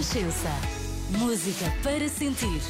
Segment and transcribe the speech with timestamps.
[0.00, 0.48] Renascença.
[1.18, 2.62] Música para sentir.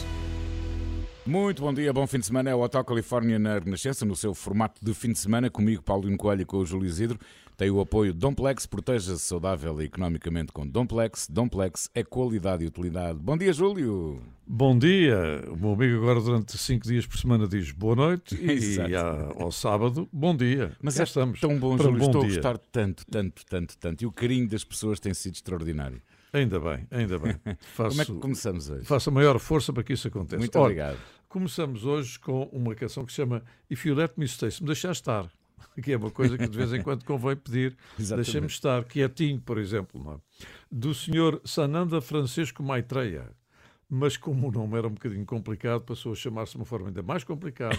[1.25, 2.51] Muito bom dia, bom fim de semana.
[2.51, 6.17] É o Hotel Califórnia na Renascença, no seu formato de fim de semana, comigo, Paulinho
[6.17, 7.21] Coelho e com o Júlio Isidro.
[7.57, 11.29] Tem o apoio Domplex, proteja-se saudável e economicamente com Domplex.
[11.31, 13.21] Domplex é qualidade e utilidade.
[13.21, 14.21] Bom dia, Júlio.
[14.45, 15.45] Bom dia.
[15.53, 18.97] O meu amigo agora durante cinco dias por semana diz boa noite e
[19.39, 20.73] ao sábado, bom dia.
[20.83, 21.97] Mas é estamos tão bom, Júlio.
[21.97, 22.33] Bom Estou dia.
[22.33, 24.03] a gostar tanto, tanto, tanto, tanto.
[24.03, 26.03] E o carinho das pessoas tem sido extraordinário.
[26.33, 27.35] Ainda bem, ainda bem.
[27.75, 28.85] Faço, Como é que começamos hoje?
[28.85, 30.39] Faço a maior força para que isso aconteça.
[30.39, 30.99] Muito Ora, obrigado.
[31.29, 34.67] Começamos hoje com uma canção que se chama If You Let Me Stay, se me
[34.67, 35.31] deixar estar,
[35.83, 39.59] que é uma coisa que de vez em quando convém pedir, deixem-me estar, quietinho, por
[39.59, 40.17] exemplo, não é?
[40.71, 43.31] do senhor Sananda Francisco Maitreya.
[43.93, 47.03] Mas como o nome era um bocadinho complicado, passou a chamar-se de uma forma ainda
[47.03, 47.77] mais complicada.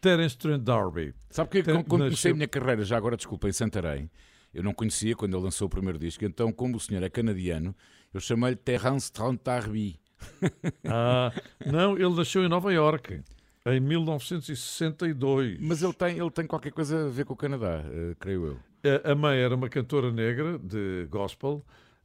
[0.00, 1.12] Terence Trent D'Arby.
[1.28, 4.08] Sabe que quando comecei a minha carreira, já agora desculpa, em Santarém,
[4.54, 7.74] eu não conhecia quando ele lançou o primeiro disco, então como o senhor é canadiano,
[8.12, 10.00] eu chamei-lhe Terence Trent D'Arby.
[10.88, 11.30] Ah,
[11.64, 13.22] não, ele nasceu em Nova York
[13.66, 15.58] em 1962.
[15.60, 18.58] Mas ele tem, ele tem qualquer coisa a ver com o Canadá, uh, creio eu.
[19.04, 21.64] A, mãe era uma cantora negra de gospel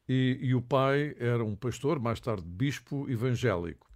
[0.09, 3.87] e, e, o pai era um pastor, mais tarde bispo evangélico.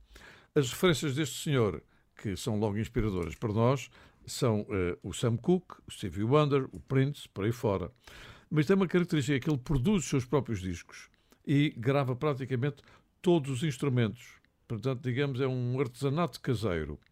[0.54, 1.82] As referências deste senhor,
[2.22, 3.90] que são logo inspiradoras para nós,
[4.28, 7.92] são uh, o Sam Cooke, o Stevie Wonder, o Prince, por aí fora.
[8.50, 11.10] Mas tem uma característica que ele produz os seus próprios discos
[11.46, 12.78] e grava praticamente
[13.22, 14.36] todos os instrumentos.
[14.68, 17.00] Portanto, digamos, é um artesanato caseiro.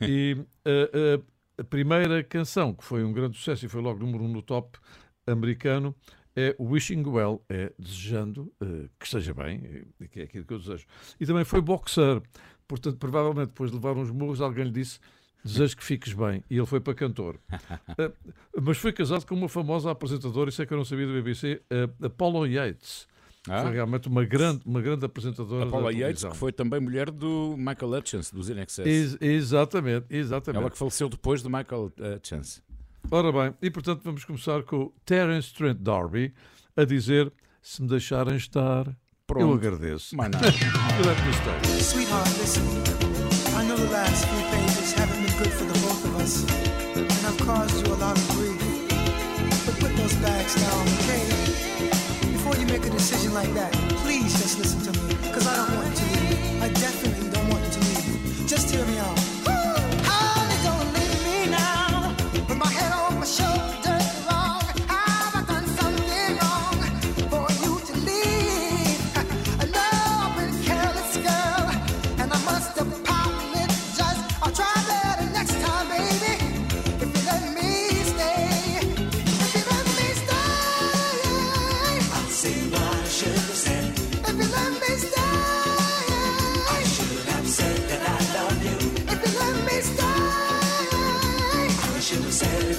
[0.00, 4.24] E a, a, a, primeira canção, que foi um grande sucesso e foi logo número
[4.24, 4.76] um no top
[5.24, 5.94] americano,
[6.34, 10.86] é Wishing Well, é desejando uh, que esteja bem, que é aquilo que eu desejo.
[11.20, 12.20] E também foi boxer,
[12.66, 14.98] portanto, provavelmente depois de levar uns murros, alguém lhe disse
[15.44, 16.42] desejo que fiques bem.
[16.48, 17.38] E ele foi para cantor.
[17.52, 18.12] uh,
[18.60, 21.60] mas foi casado com uma famosa apresentadora, isso é que eu não sabia da BBC,
[21.70, 23.06] uh, Apollo Yates.
[23.48, 23.62] Ah?
[23.62, 25.66] Foi realmente uma grande, uma grande apresentadora.
[25.66, 28.78] A Paula Yates, que foi também mulher do Michael Hutchins, dos INXS.
[28.80, 30.60] Ex exatamente, exatamente.
[30.60, 32.62] Ela que faleceu depois do Michael Hutchins.
[33.10, 36.32] Ora bem, e portanto vamos começar com o Terence Trent D'Arby
[36.76, 38.84] a dizer: se me deixarem estar,
[39.26, 39.42] Pronto.
[39.42, 40.16] eu agradeço.
[40.16, 40.46] Mais nada.
[41.82, 42.62] Sweetheart, listen.
[43.58, 44.61] I know the last few pages
[47.44, 48.60] caused you a lot of grief.
[49.66, 51.42] But put those bags down, okay?
[52.32, 53.72] before you make a decision like that,
[54.02, 55.21] please just listen to me.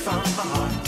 [0.03, 0.82] from the heart.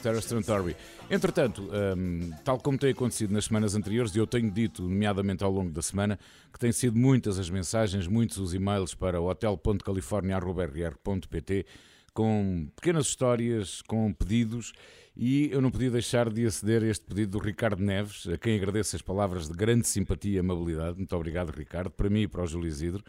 [0.00, 0.76] Terra Strantory.
[1.10, 5.50] Entretanto, um, tal como tem acontecido nas semanas anteriores, e eu tenho dito, nomeadamente ao
[5.50, 6.18] longo da semana,
[6.52, 11.66] que têm sido muitas as mensagens, muitos os e-mails para hotel.california.rr.pt
[12.12, 14.72] com pequenas histórias, com pedidos,
[15.16, 18.56] e eu não podia deixar de aceder a este pedido do Ricardo Neves, a quem
[18.56, 20.96] agradeço as palavras de grande simpatia e amabilidade.
[20.96, 23.02] Muito obrigado, Ricardo, para mim e para o Júlio Isidro.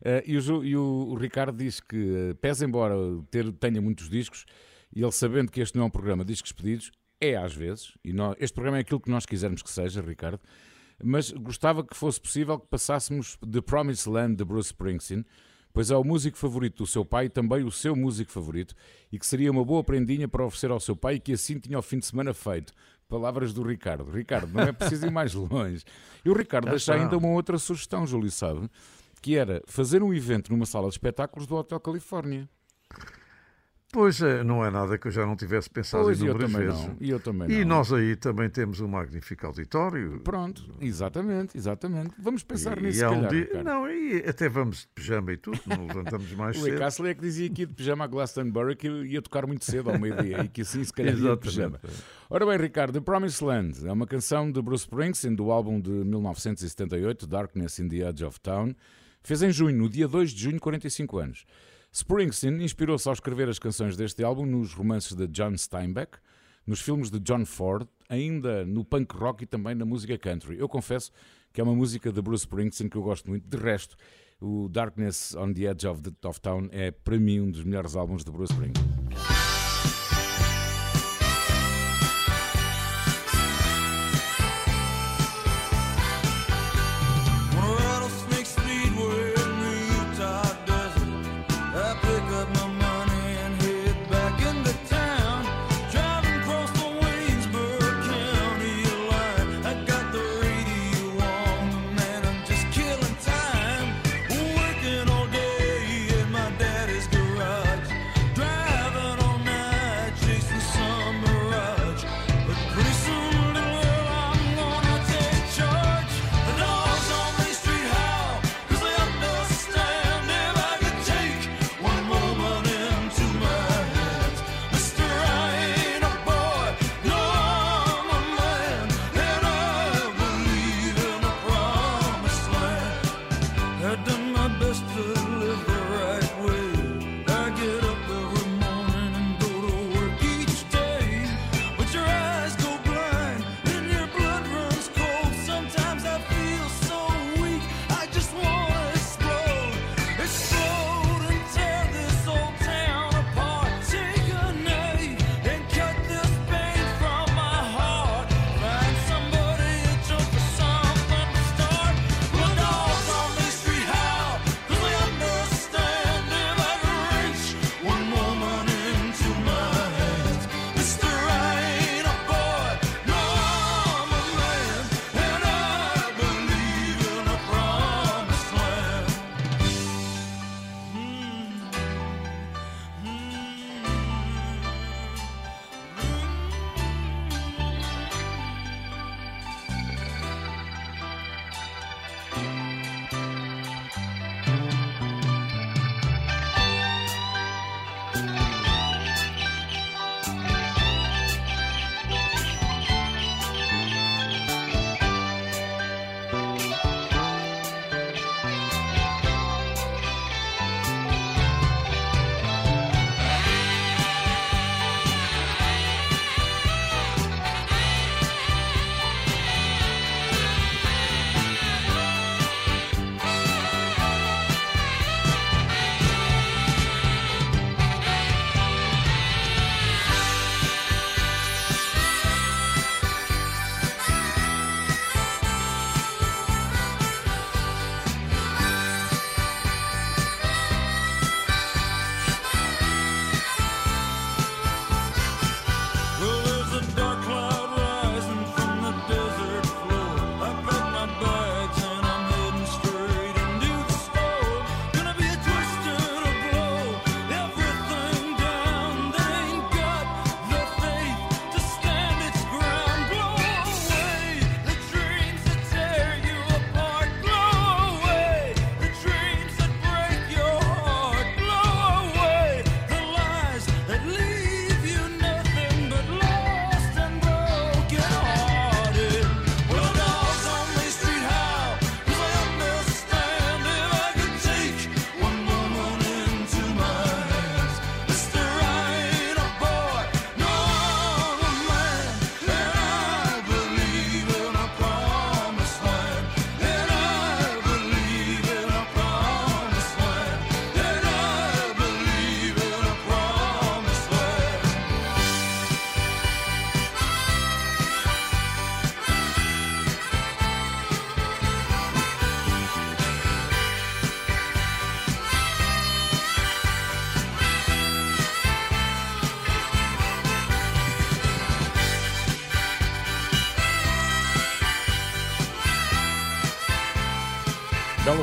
[0.00, 2.94] Uh, e, o, e o, o, Ricardo diz que, pese embora
[3.30, 4.46] ter, tenha muitos discos,
[4.94, 6.90] e ele sabendo que este não é um programa de discos pedidos,
[7.20, 10.40] é às vezes, e nós, este programa é aquilo que nós quisermos que seja, Ricardo,
[11.02, 15.24] mas gostava que fosse possível que passássemos The Promised Land de Bruce Springsteen,
[15.72, 18.74] pois é o músico favorito do seu pai e também o seu músico favorito,
[19.12, 21.78] e que seria uma boa prendinha para oferecer ao seu pai e que assim tinha
[21.78, 22.72] o fim de semana feito.
[23.08, 24.10] Palavras do Ricardo.
[24.10, 25.84] Ricardo, não é preciso ir mais longe.
[26.24, 28.68] E o Ricardo deixa ainda uma outra sugestão, Júlio, sabe?
[29.22, 32.48] Que era fazer um evento numa sala de espetáculos do Hotel Califórnia.
[33.90, 36.86] Pois é, não é nada que eu já não tivesse pensado pois, inúmeras eu vezes.
[36.88, 37.78] Não, e eu também E não.
[37.78, 40.20] nós aí também temos um magnífico auditório.
[40.20, 42.10] Pronto, exatamente, exatamente.
[42.18, 43.62] Vamos pensar e, nisso, e um calhar, dia...
[43.64, 46.76] Não, e até vamos de pijama e tudo, não levantamos mais o cedo.
[46.76, 49.64] O Castle é que dizia que ia de pijama a Glastonbury que ia tocar muito
[49.64, 51.80] cedo ao meio-dia e que assim se calhar ia de pijama.
[52.28, 55.90] Ora bem, Ricardo, The Promised Land é uma canção de Bruce Springsteen do álbum de
[55.90, 58.74] 1978, Darkness in the Edge of Town.
[59.22, 61.44] Fez em junho, no dia 2 de junho, 45 anos.
[61.92, 66.18] Springsteen inspirou-se ao escrever as canções deste álbum nos romances de John Steinbeck,
[66.66, 70.58] nos filmes de John Ford, ainda no punk rock e também na música country.
[70.58, 71.10] Eu confesso
[71.52, 73.48] que é uma música de Bruce Springsteen que eu gosto muito.
[73.48, 73.96] De resto,
[74.40, 77.96] o Darkness on the Edge of, the, of Town é para mim um dos melhores
[77.96, 79.37] álbuns de Bruce Springsteen.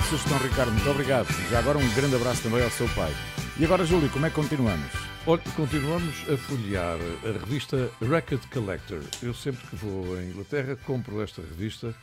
[0.05, 1.27] Sugestão, Ricardo, muito obrigado.
[1.49, 3.11] Já agora um grande abraço também ao seu pai.
[3.59, 4.91] E agora, Júlio, como é que continuamos?
[5.25, 9.01] Olha, continuamos a folhear a revista Record Collector.
[9.23, 11.95] Eu sempre que vou à Inglaterra compro esta revista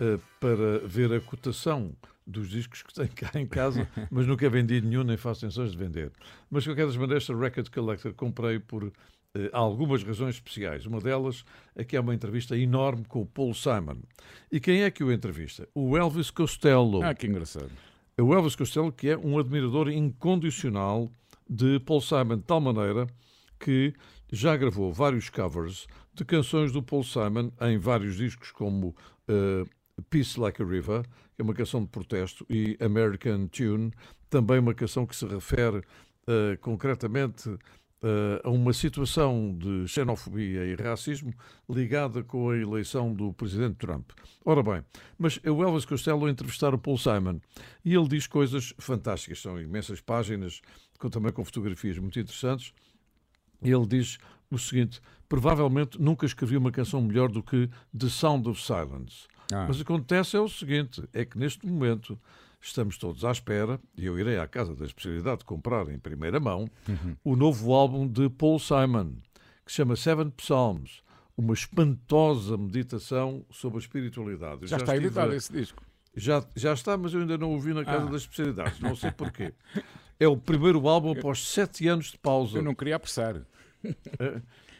[0.00, 1.92] uh, para ver a cotação
[2.26, 5.76] dos discos que tenho cá em casa, mas nunca vendi nenhum, nem faço intenções de
[5.76, 6.10] vender.
[6.50, 8.90] Mas, de qualquer das esta Record Collector comprei por
[9.52, 10.86] há algumas razões especiais.
[10.86, 11.44] Uma delas
[11.74, 13.98] é que é uma entrevista enorme com o Paul Simon.
[14.50, 15.68] E quem é que o entrevista?
[15.74, 17.02] O Elvis Costello.
[17.02, 17.70] Ah, que engraçado.
[18.18, 21.10] O Elvis Costello, que é um admirador incondicional
[21.48, 23.06] de Paul Simon, de tal maneira
[23.58, 23.94] que
[24.32, 30.38] já gravou vários covers de canções do Paul Simon em vários discos, como uh, Peace
[30.38, 31.02] Like a River,
[31.34, 33.92] que é uma canção de protesto, e American Tune,
[34.28, 37.50] também uma canção que se refere uh, concretamente
[38.42, 41.34] a uma situação de xenofobia e racismo
[41.68, 44.10] ligada com a eleição do presidente Trump.
[44.44, 44.82] Ora bem,
[45.18, 47.40] mas o Elvis Costello entrevistar o Paul Simon
[47.84, 50.62] e ele diz coisas fantásticas, são imensas páginas,
[50.98, 52.72] com, também com fotografias muito interessantes.
[53.62, 54.18] Ele diz
[54.50, 59.28] o seguinte: provavelmente nunca escrevi uma canção melhor do que The Sound of Silence.
[59.52, 59.66] Ah.
[59.68, 62.18] Mas acontece é o seguinte: é que neste momento
[62.60, 66.68] estamos todos à espera, e eu irei à Casa da Especialidade comprar em primeira mão,
[66.88, 67.16] uhum.
[67.24, 69.14] o novo álbum de Paul Simon,
[69.64, 71.02] que se chama Seven Psalms,
[71.36, 74.66] uma espantosa meditação sobre a espiritualidade.
[74.66, 75.82] Já, já está editado esse disco.
[76.14, 78.10] Já, já está, mas eu ainda não ouvi na Casa ah.
[78.10, 79.54] das Especialidades, não sei porquê.
[80.18, 82.58] É o primeiro álbum após sete anos de pausa.
[82.58, 83.40] Eu não queria apressar.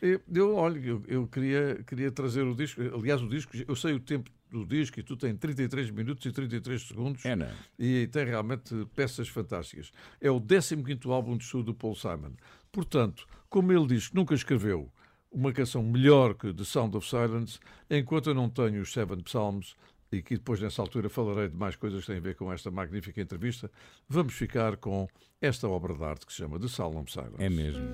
[0.03, 2.81] Eu, eu olha, eu, eu, queria, queria trazer o disco.
[2.81, 6.33] Aliás, o disco, eu sei o tempo do disco e tu tem 33 minutos e
[6.33, 7.25] 33 segundos.
[7.25, 7.49] É, não?
[7.79, 9.93] E tem realmente peças fantásticas.
[10.21, 10.77] É o 15
[11.07, 12.33] álbum de estudo do Paul Simon.
[12.73, 14.91] Portanto, como ele diz que nunca escreveu
[15.31, 19.77] uma canção melhor que The Sound of Silence, enquanto eu não tenho os Seven Psalms,
[20.13, 22.71] e que depois nessa altura falarei de mais coisas que têm a ver com esta
[22.71, 23.71] magnífica entrevista,
[24.09, 25.09] vamos ficar com
[25.41, 27.37] esta obra de arte que se chama The Sound of Silence.
[27.39, 27.87] É mesmo.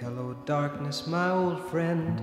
[0.00, 2.22] Hello darkness, my old friend.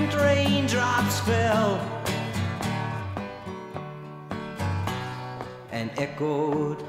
[0.31, 1.73] raindrops fell
[5.71, 6.79] and echoed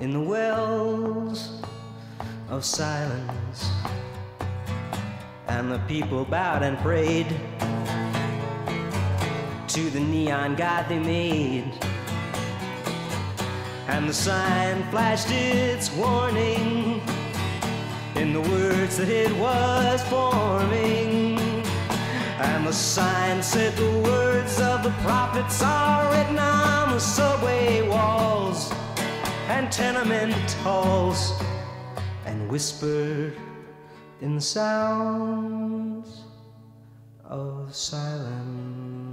[0.00, 1.62] in the wells
[2.48, 3.60] of silence.
[5.48, 7.28] And the people bowed and prayed
[9.74, 11.70] to the neon god they made.
[13.88, 17.02] And the sign flashed its warning
[18.16, 21.13] in the words that it was forming.
[22.40, 28.72] And the sign said the words of the prophets are written on the subway walls
[29.48, 31.32] and tenement halls
[32.26, 33.34] and whispered
[34.20, 36.24] in the sounds
[37.24, 39.04] of silence.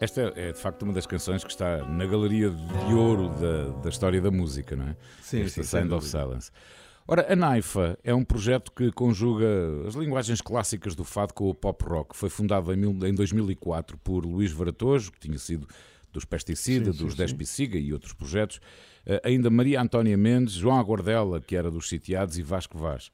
[0.00, 3.68] Esta é de eh, facto uma das canções que está na galeria de ouro da,
[3.82, 4.96] da história da música, não é?
[5.20, 6.18] Sim, Esta sim, sem Sound of dúvida.
[6.24, 6.50] Silence.
[7.12, 9.44] Ora, a Naifa é um projeto que conjuga
[9.84, 12.16] as linguagens clássicas do fado com o pop rock.
[12.16, 15.66] Foi fundado em, mil- em 2004 por Luís Varatojo, que tinha sido
[16.12, 17.18] dos Pesticida, Sim, dos sim.
[17.18, 18.60] Despiciga e outros projetos.
[19.04, 23.10] Eh, ainda Maria Antónia Mendes, João Aguardela, que era dos Sitiados, e Vasco Vaz.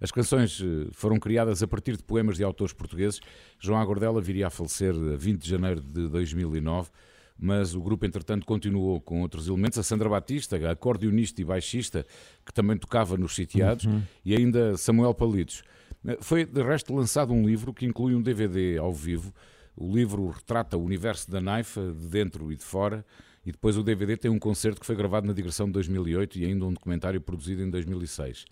[0.00, 3.20] As canções eh, foram criadas a partir de poemas de autores portugueses.
[3.60, 6.88] João Aguardela viria a falecer a 20 de janeiro de 2009,
[7.38, 9.78] mas o grupo, entretanto, continuou com outros elementos.
[9.78, 12.06] A Sandra Batista, acordeonista e baixista,
[12.44, 13.86] que também tocava nos Sitiados,
[14.24, 15.62] e ainda Samuel Palitos.
[16.06, 19.32] Eh, Foi, de resto, lançado um livro que inclui um DVD ao vivo.
[19.76, 23.04] O livro retrata o universo da Naifa, de dentro e de fora,
[23.44, 26.44] e depois o DVD tem um concerto que foi gravado na digressão de 2008 e
[26.46, 28.44] ainda um documentário produzido em 2006.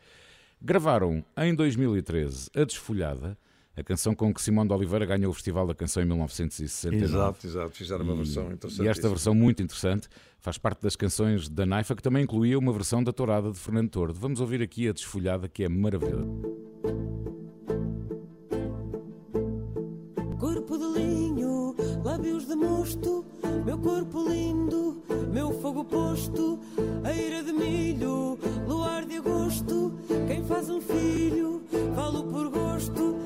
[0.60, 3.38] Gravaram em 2013 A Desfolhada,
[3.76, 7.04] a canção com que Simão de Oliveira ganhou o Festival da Canção em 1969.
[7.04, 7.70] Exato, exato.
[7.70, 8.86] Fizeram uma versão interessante.
[8.86, 10.08] E esta versão muito interessante
[10.40, 13.88] faz parte das canções da Naifa, que também incluía uma versão da Tourada de Fernando
[13.88, 14.18] Tordo.
[14.18, 16.28] Vamos ouvir aqui a Desfolhada, que é maravilhosa.
[20.38, 23.24] Corpo de linho, lábios de mosto,
[23.64, 26.58] meu corpo lindo, meu fogo posto,
[27.04, 29.92] eira de milho, luar de agosto,
[30.26, 31.62] quem faz um filho,
[31.94, 33.16] falo por gosto,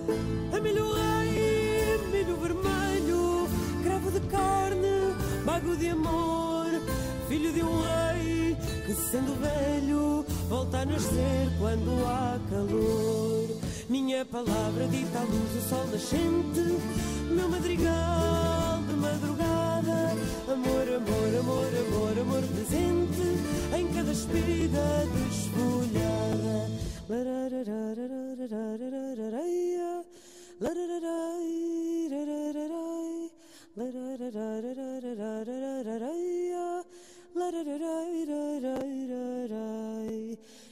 [0.54, 3.48] a milho rei, milho vermelho,
[3.82, 6.66] cravo de carne, bago de amor,
[7.28, 13.75] filho de um rei, que sendo velho, volta a nascer quando há calor.
[13.88, 16.60] Minha palavra dita à luz do sol nascente,
[17.30, 20.10] meu madrigal de madrugada.
[20.52, 23.22] Amor, amor, amor, amor, amor presente
[23.78, 26.66] em cada espiga desfolhada.
[30.58, 30.76] La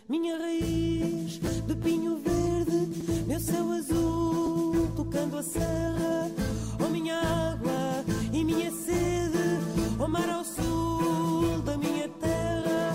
[0.07, 6.31] minha raiz de pinho verde, meu céu azul tocando a serra,
[6.79, 9.61] oh minha água e minha sede,
[9.99, 12.95] oh mar ao sul da minha terra,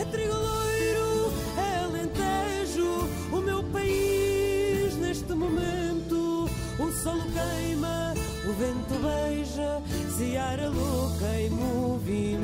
[0.00, 8.14] é trigo loiro, é alentejo, o meu país neste momento, o sol queima,
[8.48, 9.82] o vento beija,
[10.16, 12.35] seara louca em movimento.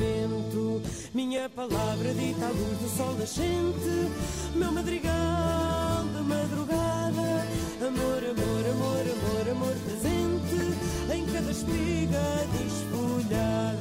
[1.15, 4.11] Minha palavra dita à luz do sol nascente,
[4.55, 7.47] meu madrigal de madrugada.
[7.87, 13.73] Amor, amor, amor, amor, amor presente em cada espiga desfolhada.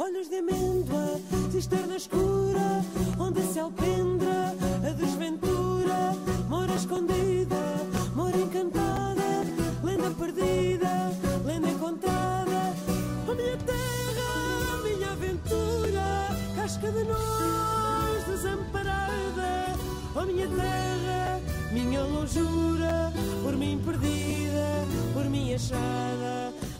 [0.00, 2.84] Olhos de amêndoa, cisterna escura,
[3.18, 4.54] onde se alpendra
[4.86, 6.14] a desventura,
[6.48, 7.56] mora escondida,
[8.14, 9.42] mora encantada,
[9.82, 11.10] lenda perdida,
[11.44, 12.76] lenda encontrada.
[13.28, 19.74] Oh, minha terra, minha aventura, casca de nós desamparada.
[20.14, 21.40] Oh, minha terra,
[21.72, 26.54] minha longura, por mim perdida, por mim achada.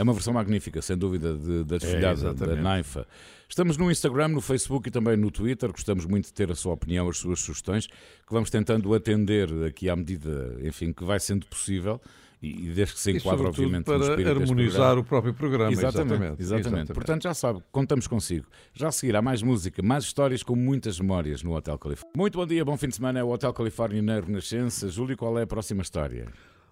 [0.00, 2.62] É uma versão magnífica, sem dúvida, de- da desfolhada da exatamente.
[2.62, 3.06] Naifa.
[3.46, 5.70] Estamos no Instagram, no Facebook e também no Twitter.
[5.70, 9.90] Gostamos muito de ter a sua opinião, as suas sugestões, que vamos tentando atender aqui
[9.90, 12.00] à medida, enfim, que vai sendo possível
[12.42, 15.70] e desde que se enquadra, obviamente, para harmonizar o próprio programa.
[15.70, 18.46] Exatamente, exatamente, Portanto, já sabe, contamos consigo.
[18.72, 22.12] Já a seguir há mais música, mais histórias com muitas memórias no Hotel Califórnia.
[22.16, 23.18] Muito bom dia, bom fim de semana.
[23.18, 24.88] É o Hotel Califórnia na Renascença.
[24.88, 26.26] Júlio, qual é a próxima história?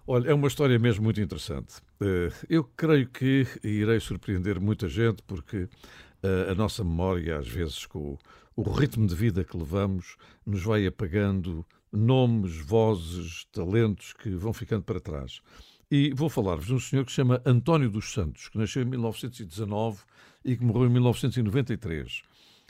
[0.07, 1.75] Olha, é uma história mesmo muito interessante.
[2.01, 5.67] Eh, Eu creio que irei surpreender muita gente porque
[6.23, 8.17] eh, a nossa memória, às vezes, com
[8.55, 14.83] o- ritmo de vida que levamos, nos vai apagando nomes, vozes, talentos que vão ficando
[14.83, 15.41] para trás.
[15.91, 18.85] E vou falar-vos de um senhor que se chama António dos Santos, que nasceu em
[18.85, 20.01] 1919
[20.43, 22.21] e que morreu em 1993.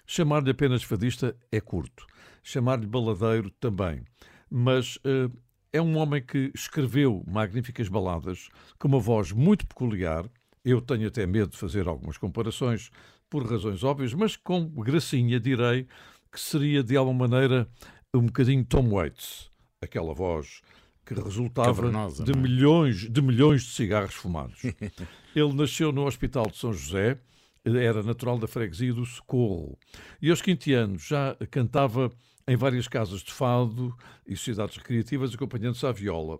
[0.05, 2.05] Chamar-lhe apenas fadista é curto.
[2.43, 4.03] Chamar-lhe baladeiro também.
[4.49, 5.29] Mas eh,
[5.71, 10.25] é um homem que escreveu magníficas baladas com uma voz muito peculiar.
[10.63, 12.91] Eu tenho até medo de fazer algumas comparações
[13.29, 15.87] por razões óbvias, mas com gracinha direi
[16.31, 17.67] que seria de alguma maneira
[18.13, 19.51] um bocadinho Tom Waits,
[19.81, 20.61] aquela voz
[21.05, 21.89] que resultava
[22.23, 22.35] de é?
[22.35, 24.61] milhões de milhões de cigarros fumados.
[25.35, 27.19] Ele nasceu no Hospital de São José,
[27.65, 29.77] era natural da freguesia do Socorro.
[30.21, 32.11] E aos 15 anos já cantava
[32.49, 36.39] em várias casas de fado e sociedades recreativas, acompanhando-se à viola.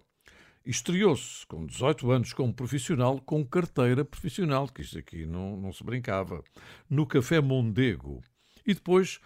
[0.66, 5.84] Estreou-se com 18 anos como profissional, com carteira profissional, que isto aqui não, não se
[5.84, 6.44] brincava,
[6.90, 8.24] no Café Mondego.
[8.66, 9.20] E depois,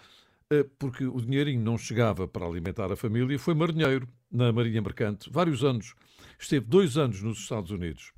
[0.50, 5.30] eh, porque o dinheirinho não chegava para alimentar a família, foi marinheiro na Marinha Mercante,
[5.32, 5.96] vários anos.
[6.38, 8.12] Esteve dois anos nos Estados Unidos.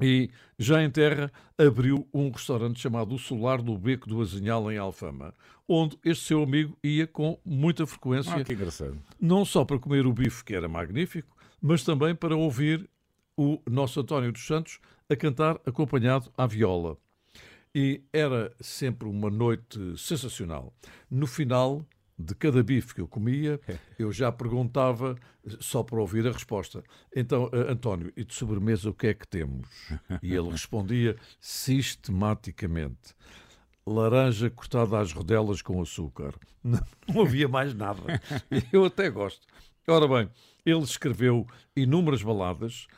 [0.00, 4.76] E, já em terra, abriu um restaurante chamado O Solar do Beco do Azinhal, em
[4.76, 5.32] Alfama,
[5.66, 8.98] onde este seu amigo ia com muita frequência, Ah, que engraçado.
[9.20, 12.88] não só para comer o bife, que era magnífico, mas também para ouvir
[13.36, 14.78] o nosso António dos Santos
[15.08, 16.96] a cantar acompanhado à viola.
[17.74, 20.72] E era sempre uma noite sensacional.
[21.10, 21.84] No final
[22.18, 23.60] de cada bife que eu comia,
[23.98, 25.16] eu já perguntava,
[25.60, 26.82] só para ouvir a resposta.
[27.14, 29.68] Então, eh, António, e de sobremesa o que é que temos?
[30.22, 33.14] E ele respondia sistematicamente:
[33.86, 36.34] laranja cortada às rodelas com açúcar.
[36.64, 38.20] Não, havia mais nada.
[38.72, 39.46] Eu até gosto.
[39.86, 40.28] Ora bem,
[40.64, 42.88] ele escreveu inúmeras baladas,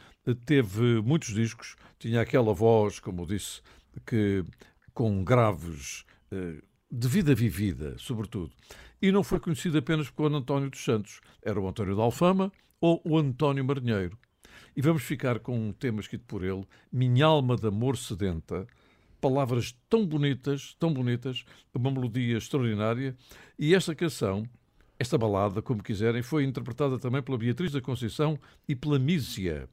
[0.46, 3.60] teve muitos discos, tinha aquela voz, como disse,
[4.06, 4.42] que
[4.94, 8.50] com graves eh, de vida vivida, sobretudo.
[9.00, 11.20] E não foi conhecido apenas por António dos Santos.
[11.42, 14.18] Era o António da Alfama ou o António Marinheiro.
[14.76, 18.66] E vamos ficar com um tema escrito por ele, Minha Alma de Amor Sedenta,
[19.20, 23.16] palavras tão bonitas, tão bonitas, uma melodia extraordinária.
[23.58, 24.44] E esta canção,
[24.98, 29.68] esta balada, como quiserem, foi interpretada também pela Beatriz da Conceição e pela Mísia.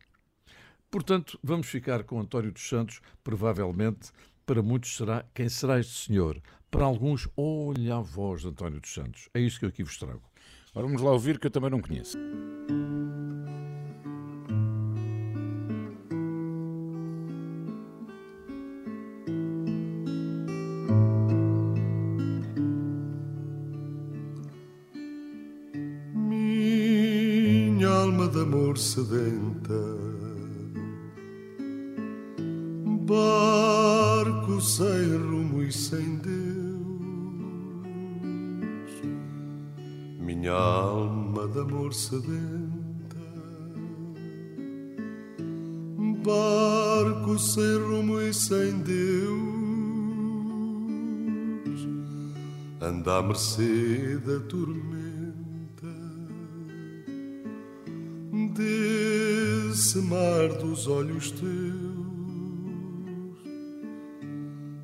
[0.90, 4.12] Portanto, vamos ficar com António dos Santos, provavelmente,
[4.46, 6.42] para muitos será quem será este senhor.
[6.72, 9.30] Para alguns, olha a voz de António dos Santos.
[9.34, 10.22] É isto que eu aqui vos trago.
[10.74, 12.18] Ora, vamos lá ouvir que eu também não conheço.
[26.14, 29.74] Minha alma de amor sedenta,
[33.06, 36.45] barco sem rumo e sem Deus.
[40.46, 43.18] Minha alma de amor sedenta,
[46.24, 48.96] barco sem rumo e sem Deus.
[52.80, 55.88] Anda à mercê da tormenta.
[58.54, 61.50] Desse mar dos olhos teus,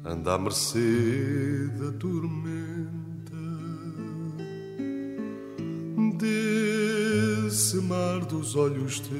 [0.03, 2.70] anda à mercê da tormenta,
[7.91, 9.19] mar dos olhos teus,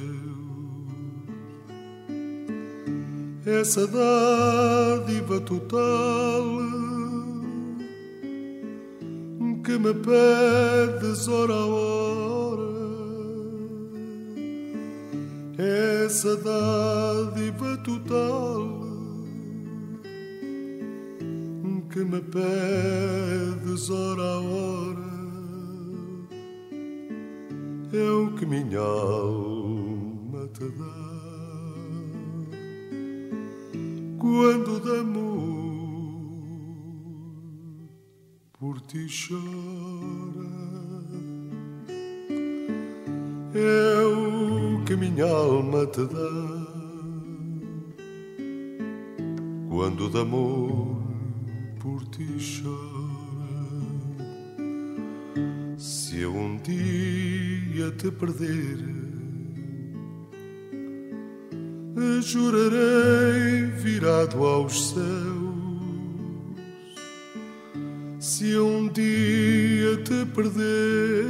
[3.46, 6.46] essa dádiva total
[9.62, 12.72] que me pedes hora a hora.
[15.58, 18.82] Essa dádiva total
[21.90, 24.91] que me pedes hora a hora
[27.94, 31.12] é o que minha alma te dá.
[34.18, 35.52] Quando de amor
[38.58, 40.52] por ti chora
[43.54, 46.32] é o que minha alma te dá.
[49.70, 50.20] Quando de
[58.02, 58.80] te perder,
[62.24, 65.52] jurarei virado aos céus.
[68.20, 71.26] Se um dia te perder,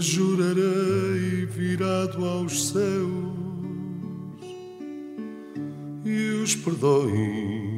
[0.00, 3.28] jurarei virado aos céus
[6.04, 7.68] e os perdões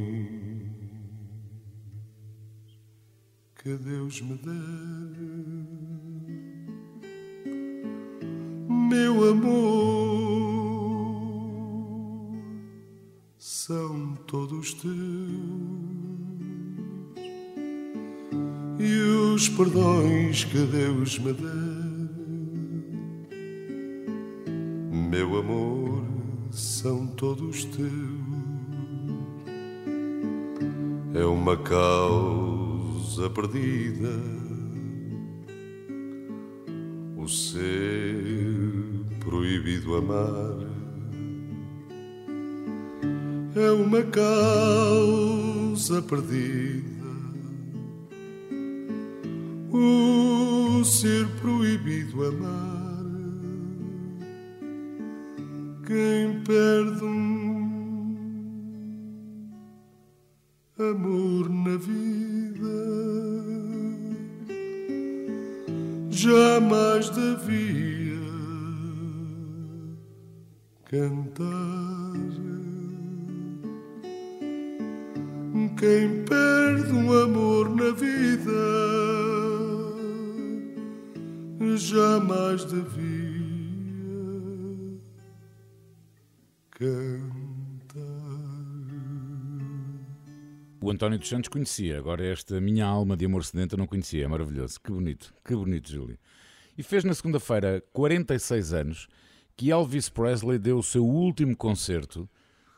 [3.63, 5.10] que Deus me der,
[19.41, 21.49] os perdões que Deus me deu.
[24.93, 26.05] Meu amor,
[26.51, 27.89] são todos teus.
[31.15, 34.13] É uma causa perdida.
[37.17, 38.23] O ser
[39.21, 40.69] proibido amar
[43.57, 45.23] é uma causa
[46.03, 47.00] perdida
[91.01, 94.79] António dos Santos conhecia, agora esta minha alma de amor sedenta não conhecia, é maravilhoso.
[94.79, 96.19] Que bonito, que bonito, Júlio.
[96.77, 99.09] E fez na segunda-feira 46 anos
[99.57, 102.29] que Elvis Presley deu o seu último concerto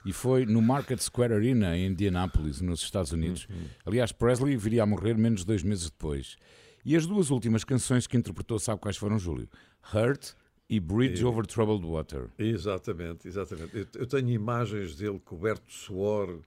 [0.07, 3.49] e foi no Market Square Arena em Indianapolis, nos Estados Unidos.
[3.51, 3.65] Uhum.
[3.85, 6.37] Aliás, Presley viria a morrer menos de dois meses depois.
[6.85, 9.49] E as duas últimas canções que interpretou, sabe quais foram, Júlio?
[9.93, 10.35] Hurt
[10.71, 11.25] e Bridge e...
[11.25, 12.29] Over Troubled Water.
[12.39, 13.77] Exatamente, exatamente.
[13.77, 16.39] Eu, eu, tenho imagens dele coberto de suor.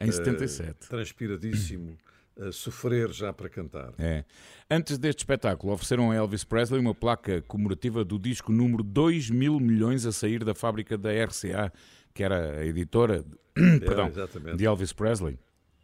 [0.00, 0.70] Em 77.
[0.70, 1.96] Uh, transpiradíssimo.
[2.38, 3.92] a sofrer já para cantar.
[3.98, 4.24] É.
[4.68, 9.60] Antes deste espetáculo, ofereceram a Elvis Presley uma placa comemorativa do disco número 2 mil
[9.60, 11.72] milhões a sair da fábrica da RCA
[12.14, 13.24] que era a editora
[13.58, 14.10] é, perdão,
[14.56, 15.36] de Elvis Presley.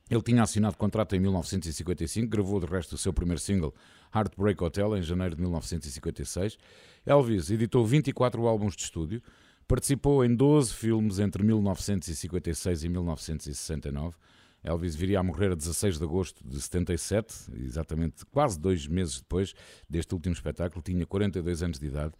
[0.08, 3.74] Ele tinha assinado contrato em 1955, gravou de resto o seu primeiro single,
[4.14, 6.58] Heartbreak Hotel, em janeiro de 1956.
[7.06, 9.22] Elvis editou 24 álbuns de estúdio,
[9.70, 14.16] participou em 12 filmes entre 1956 e 1969.
[14.64, 19.54] Elvis viria a morrer a 16 de agosto de 77, exatamente quase dois meses depois
[19.88, 22.14] deste último espetáculo, tinha 42 anos de idade.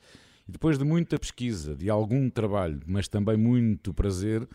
[0.48, 4.48] E depois de muita pesquisa, de algum trabalho, mas também muito prazer,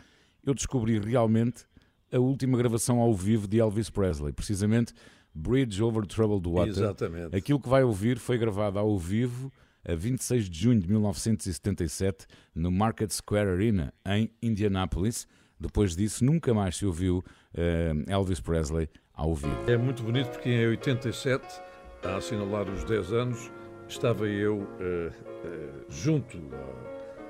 [0.46, 1.66] eu descobri realmente
[2.14, 4.94] a última gravação ao vivo de Elvis Presley, precisamente
[5.34, 6.70] Bridge Over Troubled Water.
[6.70, 7.36] Exatamente.
[7.36, 9.52] Aquilo que vai ouvir foi gravado ao vivo
[9.88, 15.28] a 26 de junho de 1977 no Market Square Arena, em Indianapolis.
[15.60, 17.20] Depois disso, nunca mais se ouviu
[17.54, 19.70] uh, Elvis Presley ao vivo.
[19.70, 21.62] É muito bonito porque em 87,
[22.04, 23.52] a assinalar os 10 anos,
[23.88, 26.38] estava eu uh, uh, junto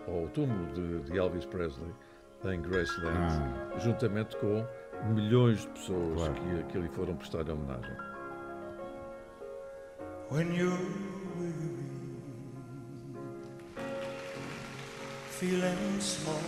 [0.07, 1.91] ao, ao túmulo de, de, Elvis Presley
[2.45, 3.79] em Graceland, ah.
[3.79, 4.65] juntamente com
[5.13, 6.33] milhões de pessoas claro.
[6.33, 7.95] que, que ali foram prestar homenagem.
[10.31, 11.84] When you're
[15.39, 16.39] feeling small,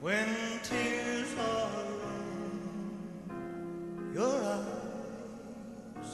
[0.00, 1.68] when tears are
[3.28, 6.10] in your eyes.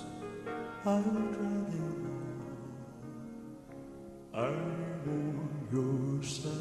[0.85, 1.89] I would rather
[4.35, 6.53] I'm on your side.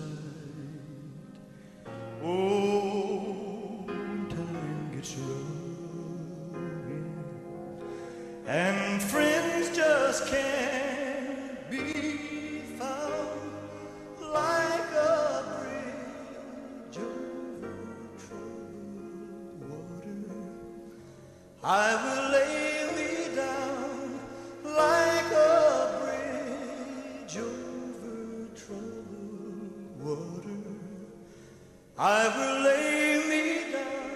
[2.23, 3.85] Oh,
[4.29, 6.61] time gets rough,
[8.45, 12.16] and friends just can't be
[21.69, 24.19] I will lay me down
[24.63, 30.63] like a bridge over troubled water.
[31.97, 34.07] I will lay me down.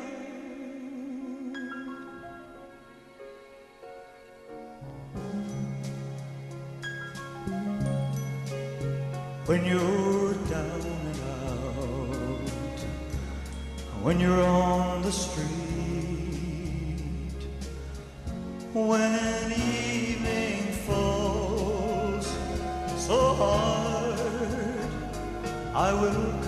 [9.46, 12.50] When you're down and out,
[14.04, 15.61] when you're on the street,
[18.92, 22.28] when evening falls
[22.98, 24.90] so hard,
[25.74, 26.41] I will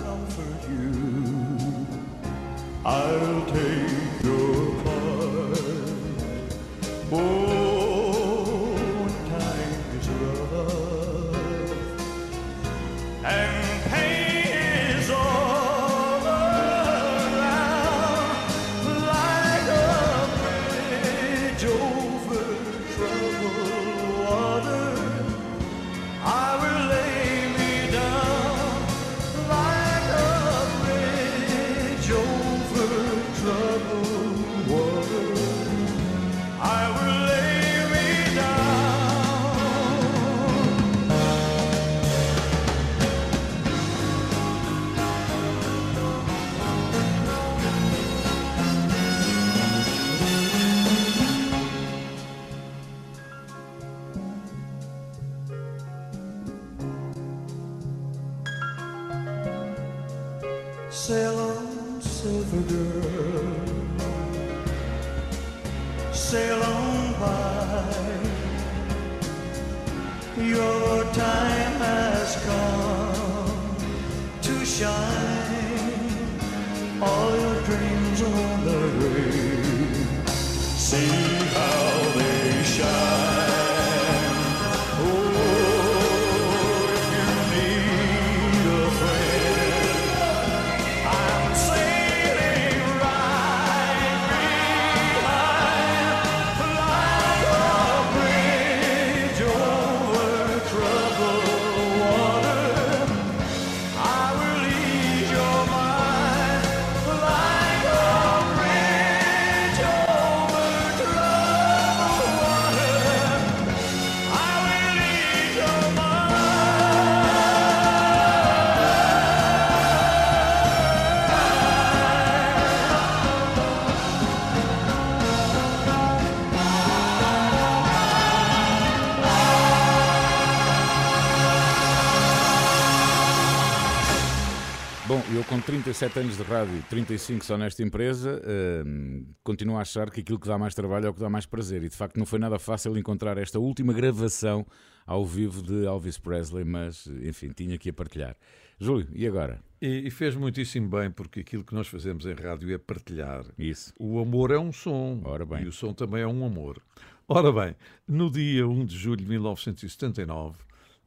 [135.66, 138.42] 37 anos de rádio, 35 só nesta empresa,
[138.86, 141.46] hum, continuo a achar que aquilo que dá mais trabalho é o que dá mais
[141.46, 141.82] prazer.
[141.82, 144.66] E de facto não foi nada fácil encontrar esta última gravação
[145.06, 148.36] ao vivo de Elvis Presley, mas enfim, tinha que a partilhar.
[148.78, 149.58] Júlio, e agora?
[149.80, 153.46] E, e fez muitíssimo bem, porque aquilo que nós fazemos em rádio é partilhar.
[153.58, 153.94] Isso.
[153.98, 155.22] O amor é um som.
[155.24, 155.62] Ora bem.
[155.62, 156.82] E o som também é um amor.
[157.26, 157.74] Ora bem,
[158.06, 160.58] no dia 1 de julho de 1979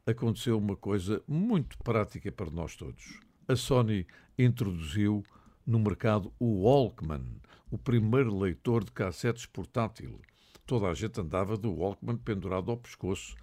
[0.04, 3.20] aconteceu uma coisa muito prática para nós todos.
[3.46, 4.04] A Sony
[4.38, 5.24] introduziu
[5.66, 7.24] no mercado o Walkman,
[7.70, 10.20] o primeiro leitor de cassetes portátil.
[10.64, 13.34] Toda a gente andava do Walkman pendurado ao pescoço.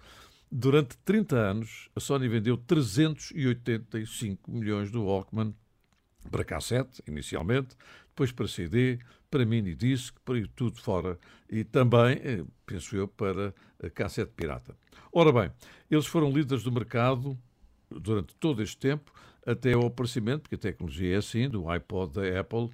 [0.50, 5.54] Durante 30 anos, a Sony vendeu 385 milhões do Walkman
[6.30, 7.76] para cassete, inicialmente,
[8.08, 8.98] depois para CD,
[9.30, 11.18] para mini disc, para tudo fora
[11.50, 13.54] e também, eh, penso eu, para
[13.94, 14.76] cassete pirata.
[15.12, 15.52] Ora bem,
[15.90, 17.38] eles foram líderes do mercado
[17.90, 19.12] durante todo este tempo,
[19.46, 22.68] até ao aparecimento, porque a tecnologia é assim, do iPod da Apple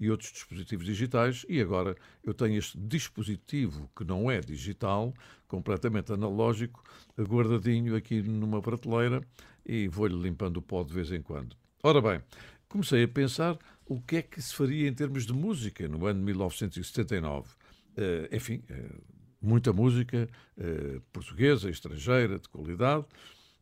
[0.00, 5.12] e outros dispositivos digitais, e agora eu tenho este dispositivo que não é digital,
[5.46, 6.82] completamente analógico,
[7.18, 9.22] guardadinho aqui numa prateleira
[9.66, 11.56] e vou-lhe limpando o pó de vez em quando.
[11.82, 12.22] Ora bem,
[12.68, 16.20] comecei a pensar o que é que se faria em termos de música no ano
[16.20, 17.48] de 1979.
[17.96, 18.90] Eh, enfim, eh,
[19.40, 23.04] muita música eh, portuguesa, estrangeira, de qualidade,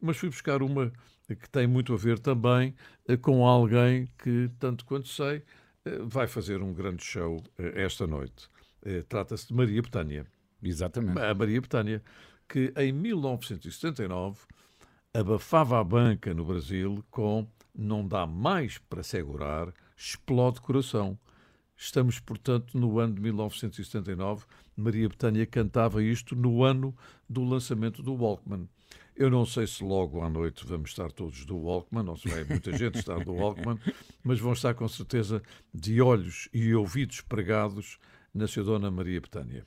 [0.06, 0.92] mas fui buscar uma
[1.34, 2.74] que tem muito a ver também
[3.08, 5.42] eh, com alguém que, tanto quanto sei,
[5.84, 8.48] eh, vai fazer um grande show eh, esta noite.
[9.08, 10.24] Trata-se de Maria Betânia.
[10.62, 11.18] Exatamente.
[11.18, 12.00] A Maria Betânia,
[12.48, 14.38] que em 1979
[15.12, 21.18] abafava a banca no Brasil com Não dá mais para segurar, explode coração.
[21.76, 24.44] Estamos, portanto, no ano de 1979.
[24.76, 26.96] Maria Betânia cantava isto no ano
[27.28, 28.68] do lançamento do Walkman.
[29.16, 32.44] Eu não sei se logo à noite vamos estar todos do Walkman, não se vai
[32.44, 33.78] muita gente estar do Walkman,
[34.22, 35.42] mas vão estar com certeza
[35.72, 37.98] de olhos e ouvidos pregados
[38.34, 39.66] na sua Dona Maria Betânia.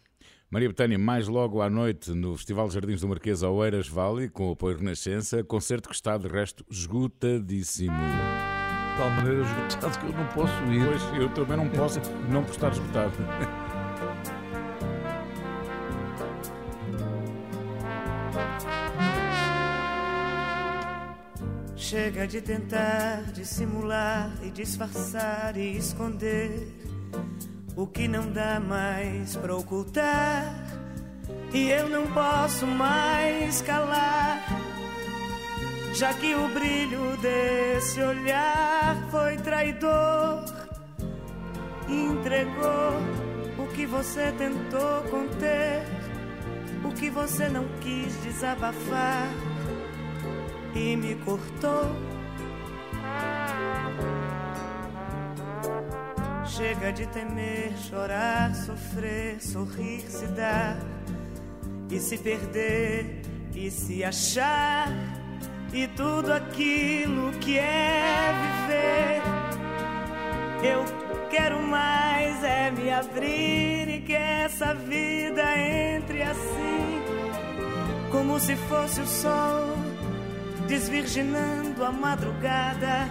[0.52, 4.52] Maria Betânia, mais logo à noite no Festival Jardins do Marquês Oeiras Valley, com o
[4.52, 7.98] apoio Renascença, concerto que está de resto esgotadíssimo.
[7.98, 10.86] De tal maneira esgotado que eu não posso ir.
[10.86, 12.00] Pois, eu também não posso
[12.32, 13.14] não por estar esgotado.
[21.90, 26.72] Chega de tentar dissimular e disfarçar e esconder
[27.76, 30.54] o que não dá mais pra ocultar.
[31.52, 34.40] E eu não posso mais calar,
[35.96, 40.46] já que o brilho desse olhar foi traidor.
[41.88, 43.00] Entregou
[43.58, 45.82] o que você tentou conter,
[46.86, 49.49] o que você não quis desabafar
[50.80, 51.92] e me cortou.
[56.46, 60.78] Chega de temer, chorar, sofrer, sorrir, se dar
[61.92, 63.22] e se perder
[63.54, 64.88] e se achar
[65.74, 69.22] e tudo aquilo que é viver.
[70.64, 70.84] Eu
[71.30, 77.02] quero mais é me abrir e que essa vida entre assim,
[78.12, 79.89] como se fosse o sol
[80.70, 83.10] desvirginando a madrugada.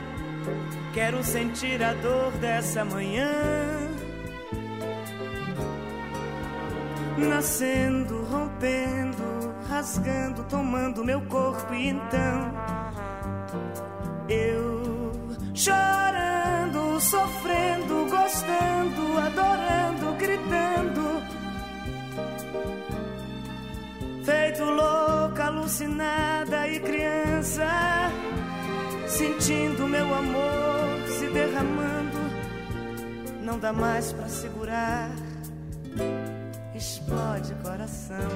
[0.95, 3.29] Quero sentir a dor dessa manhã.
[7.19, 12.55] Nascendo, rompendo, rasgando, tomando meu corpo e então
[14.29, 15.11] eu
[15.53, 21.23] chorando, sofrendo, gostando, adorando, gritando.
[24.25, 25.18] Feito louca,
[25.49, 27.67] alucinada e criança,
[29.07, 32.19] sentindo meu amor se derramando,
[33.43, 35.11] não dá mais pra segurar,
[36.75, 38.29] explode coração.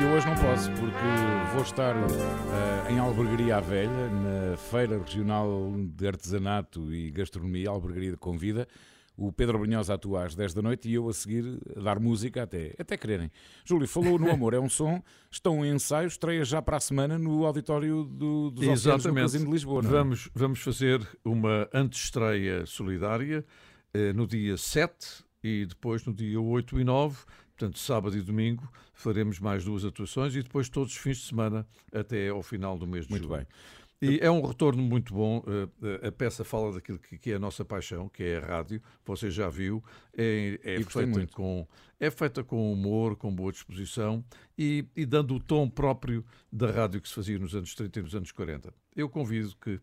[0.00, 5.72] E hoje não posso, porque vou estar uh, em Albergaria à Velha, na Feira Regional
[5.76, 8.68] de Artesanato e Gastronomia, Albergaria de Convida.
[9.16, 12.42] O Pedro Brunhosa atua às 10 da noite e eu a seguir a dar música
[12.42, 13.30] até, até quererem.
[13.64, 17.16] Júlio, falou no Amor é um Som, estão em ensaio, estreia já para a semana
[17.16, 19.82] no auditório do, dos Oceanos no Casino de Lisboa.
[19.84, 19.86] É?
[19.86, 23.44] vamos, vamos fazer uma antestreia solidária
[23.92, 27.24] eh, no dia 7 e depois no dia 8 e 9
[27.56, 31.66] Portanto, sábado e domingo faremos mais duas atuações e depois todos os fins de semana
[31.92, 33.36] até ao final do mês de muito julho.
[33.36, 33.56] Muito bem.
[34.02, 35.42] E é um retorno muito bom.
[35.46, 38.82] Eh, eh, a peça fala daquilo que é a nossa paixão, que é a rádio.
[39.04, 39.82] Você já viu.
[40.16, 41.66] É, é feita, com,
[41.98, 44.24] é feita com humor, com boa disposição
[44.58, 48.02] e, e, dando o tom próprio da rádio que se fazia nos anos 30 e
[48.02, 48.74] nos anos 40.
[48.94, 49.80] Eu convido que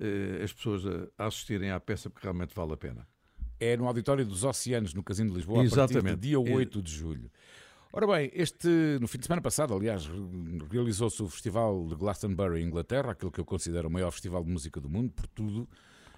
[0.00, 3.06] eh, as pessoas a, a assistirem à peça porque realmente vale a pena
[3.60, 5.98] é no Auditório dos Oceanos, no Casino de Lisboa, Exatamente.
[5.98, 7.30] a partir do dia 8 de julho.
[7.96, 10.10] Ora bem, este, no fim de semana passado, aliás,
[10.68, 14.80] realizou-se o Festival de Glastonbury, Inglaterra, aquele que eu considero o maior festival de música
[14.80, 15.60] do mundo, por tudo.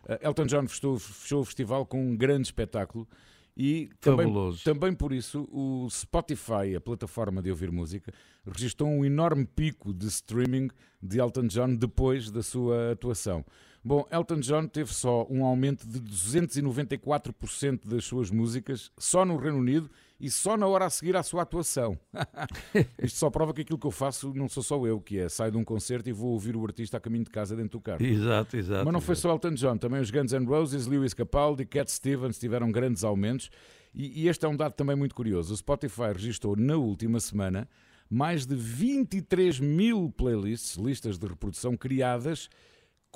[0.08, 3.06] Uh, Elton John fechou, fechou, o festival com um grande espetáculo
[3.54, 4.26] e também,
[4.64, 8.10] também, por isso o Spotify, a plataforma de ouvir música,
[8.46, 10.70] registrou um enorme pico de streaming
[11.02, 13.44] de Elton John depois da sua atuação.
[13.86, 19.58] Bom, Elton John teve só um aumento de 294% das suas músicas só no Reino
[19.58, 21.96] Unido e só na hora a seguir à sua atuação.
[23.00, 25.52] Isto só prova que aquilo que eu faço não sou só eu, que é saio
[25.52, 28.04] de um concerto e vou ouvir o artista a caminho de casa dentro do carro.
[28.04, 28.84] Exato, exato.
[28.84, 32.40] Mas não foi só Elton John, também os Guns N' Roses, Lewis Capaldi, Cat Stevens
[32.40, 33.50] tiveram grandes aumentos.
[33.94, 35.54] E, e este é um dado também muito curioso.
[35.54, 37.68] O Spotify registrou na última semana
[38.10, 42.50] mais de 23 mil playlists, listas de reprodução criadas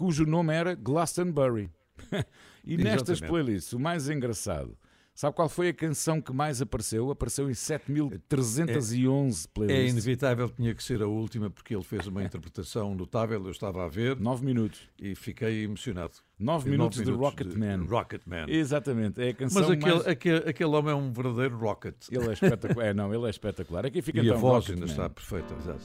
[0.00, 1.70] cujo nome era Glastonbury.
[2.64, 4.74] e nestas playlists, o mais engraçado,
[5.14, 7.10] sabe qual foi a canção que mais apareceu?
[7.10, 9.86] Apareceu em 7311 é, playlists.
[9.86, 13.84] É inevitável, tinha que ser a última, porque ele fez uma interpretação notável, eu estava
[13.84, 14.18] a ver.
[14.18, 14.88] Nove minutos.
[14.98, 16.14] E fiquei emocionado.
[16.38, 17.84] Nove minutos, minutos de Rocket Man.
[17.84, 18.46] Rocket Man.
[18.48, 20.06] Exatamente, é a canção Mas aquele, mais...
[20.06, 21.94] aquele, aquele homem é um verdadeiro rocket.
[22.10, 22.86] Ele é espetacular.
[22.86, 23.84] é, não, ele é espetacular.
[23.84, 25.54] Aqui fica e então a voz ainda está perfeita.
[25.56, 25.84] Exato.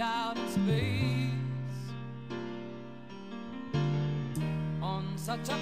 [0.00, 1.30] out in space
[4.80, 5.56] on such a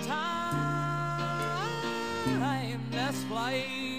[2.38, 3.89] timeless flight.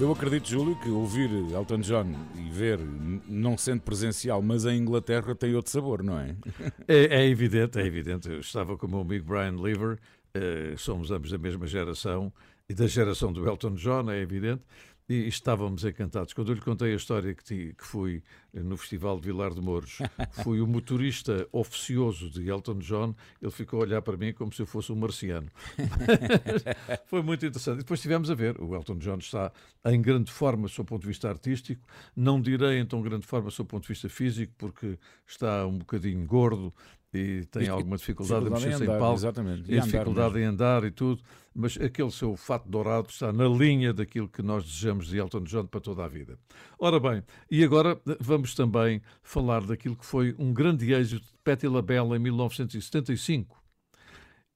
[0.00, 2.80] Eu acredito, Júlio, que ouvir Elton John e ver,
[3.28, 6.34] não sendo presencial, mas em Inglaterra, tem outro sabor, não é?
[6.88, 8.28] É, é evidente, é evidente.
[8.28, 9.98] Eu estava com o meu amigo Brian Lever,
[10.34, 12.32] eh, somos ambos da mesma geração,
[12.68, 14.62] e da geração do Elton John, é evidente,
[15.08, 16.32] e estávamos encantados.
[16.32, 18.22] Quando eu lhe contei a história que, ti- que fui
[18.54, 19.98] eh, no Festival de Vilar de Mouros,
[20.42, 24.62] fui o motorista oficioso de Elton John, ele ficou a olhar para mim como se
[24.62, 25.48] eu fosse um marciano.
[27.06, 27.76] Foi muito interessante.
[27.76, 29.52] E depois estivemos a ver, o Elton John está
[29.86, 31.86] em grande forma, do seu ponto de vista artístico,
[32.16, 35.78] não direi em tão grande forma, do seu ponto de vista físico, porque está um
[35.78, 36.72] bocadinho gordo
[37.14, 39.70] e tem E- alguma dificuldade, dificuldade em andar, palco, exatamente.
[39.72, 41.22] E e dificuldade em andar e tudo,
[41.54, 45.66] mas aquele seu fato dourado está na linha daquilo que nós desejamos de Elton John
[45.66, 46.38] para toda a vida.
[46.78, 51.68] Ora bem, e agora vamos também falar daquilo que foi um grande êxito de Patti
[51.68, 53.62] LaBelle em 1975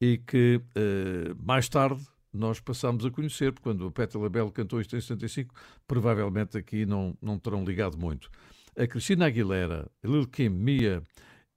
[0.01, 2.01] e que eh, mais tarde
[2.33, 5.55] nós passámos a conhecer, porque quando a Patti LaBelle cantou isto em 75,
[5.87, 8.31] provavelmente aqui não, não terão ligado muito.
[8.77, 11.03] A Cristina Aguilera, a Lil Kim, Mia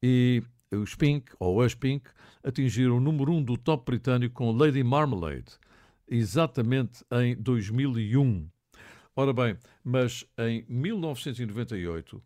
[0.02, 0.42] e
[0.72, 2.10] os Pink, ou as Pink,
[2.44, 5.54] atingiram o número 1 um do top britânico com Lady Marmalade,
[6.08, 8.48] exatamente em 2001.
[9.16, 12.22] Ora bem, mas em 1998,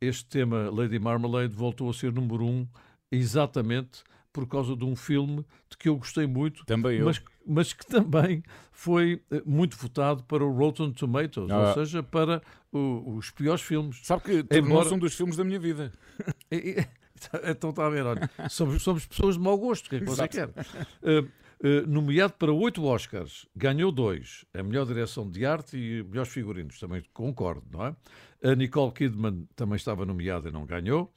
[0.00, 2.68] este tema Lady Marmalade voltou a ser número 1 um
[3.10, 7.04] exatamente por causa de um filme de que eu gostei muito, Também eu.
[7.04, 11.68] mas, mas que também foi eh, muito votado para o Rotten Tomatoes, Ah.
[11.68, 14.00] ou seja, para o- os piores filmes.
[14.02, 15.92] Sabe que Embora- tornou-se um dos filmes da minha vida.
[17.32, 19.96] E- e- Então está a ver, olha, somos, somos pessoas de mau gosto, o que
[19.96, 20.48] é que você quer?
[20.48, 21.28] Uh,
[21.66, 26.78] uh, nomeado para oito Oscars, ganhou dois, a melhor direção de arte e melhores figurinos,
[26.78, 27.96] também concordo, não é?
[28.44, 31.12] A Nicole Kidman também estava nomeada e não ganhou.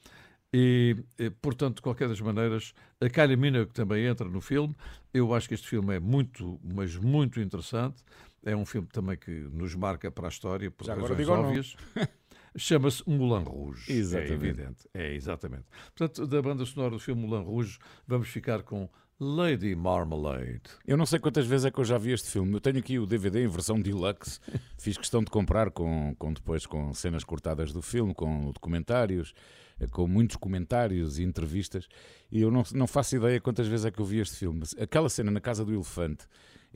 [0.54, 4.74] E, eh, portanto, de qualquer das maneiras, a Kylie Minogue também entra no filme.
[5.12, 8.02] Eu acho que este filme é muito, mas muito interessante.
[8.44, 11.76] É um filme também que nos marca para a história, por Já agora razões óbvias.
[12.56, 13.92] Chama-se Moulin Rouge.
[13.92, 14.32] Exatamente.
[14.32, 14.88] É evidente.
[14.94, 15.64] É, exatamente.
[15.94, 18.88] Portanto, da banda sonora do filme Moulin Rouge, vamos ficar com
[19.18, 20.60] Lady Marmalade.
[20.86, 22.52] Eu não sei quantas vezes é que eu já vi este filme.
[22.52, 24.40] Eu tenho aqui o DVD em versão deluxe.
[24.78, 29.32] Fiz questão de comprar com, com depois com cenas cortadas do filme, com documentários,
[29.80, 31.88] eh, com muitos comentários e entrevistas.
[32.30, 34.60] E eu não, não faço ideia quantas vezes é que eu vi este filme.
[34.60, 36.26] Mas Aquela cena na casa do elefante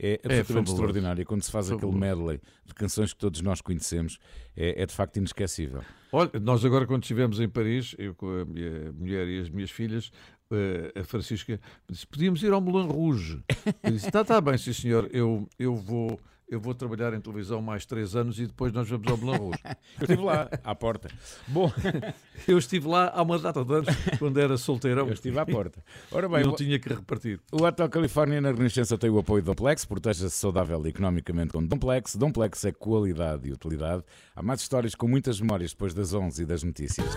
[0.01, 0.71] é absolutamente fabuloso.
[0.73, 1.25] extraordinária.
[1.25, 1.95] Quando se faz Fabuloso.
[1.95, 4.17] aquele medley de canções que todos nós conhecemos,
[4.57, 5.81] é, é de facto inesquecível.
[6.11, 9.69] Olha, nós agora quando estivemos em Paris, eu com a minha mulher e as minhas
[9.69, 10.11] filhas,
[10.51, 13.41] eh, a Francisca disse, podíamos ir ao Moulin Rouge.
[13.83, 16.19] Eu disse, está tá bem, sim senhor, eu, eu vou...
[16.51, 19.55] eu vou trabalhar em televisão mais três anos e depois nós vamos ao Belarus.
[19.99, 21.09] Eu estive lá, à porta.
[21.47, 21.71] Bom,
[22.47, 23.87] eu estive lá há uma data de anos,
[24.19, 25.07] quando era solteirão.
[25.07, 25.83] eu estive à porta.
[26.11, 27.39] Ora bem, não tinha que repartir.
[27.51, 32.15] o Hotel Califórnia na Renascença tem o apoio do Domplex, proteja-se saudável economicamente com Domplex.
[32.15, 34.03] Domplex é qualidade e utilidade.
[34.35, 37.07] Há mais histórias com muitas memórias depois das 11 e das notícias.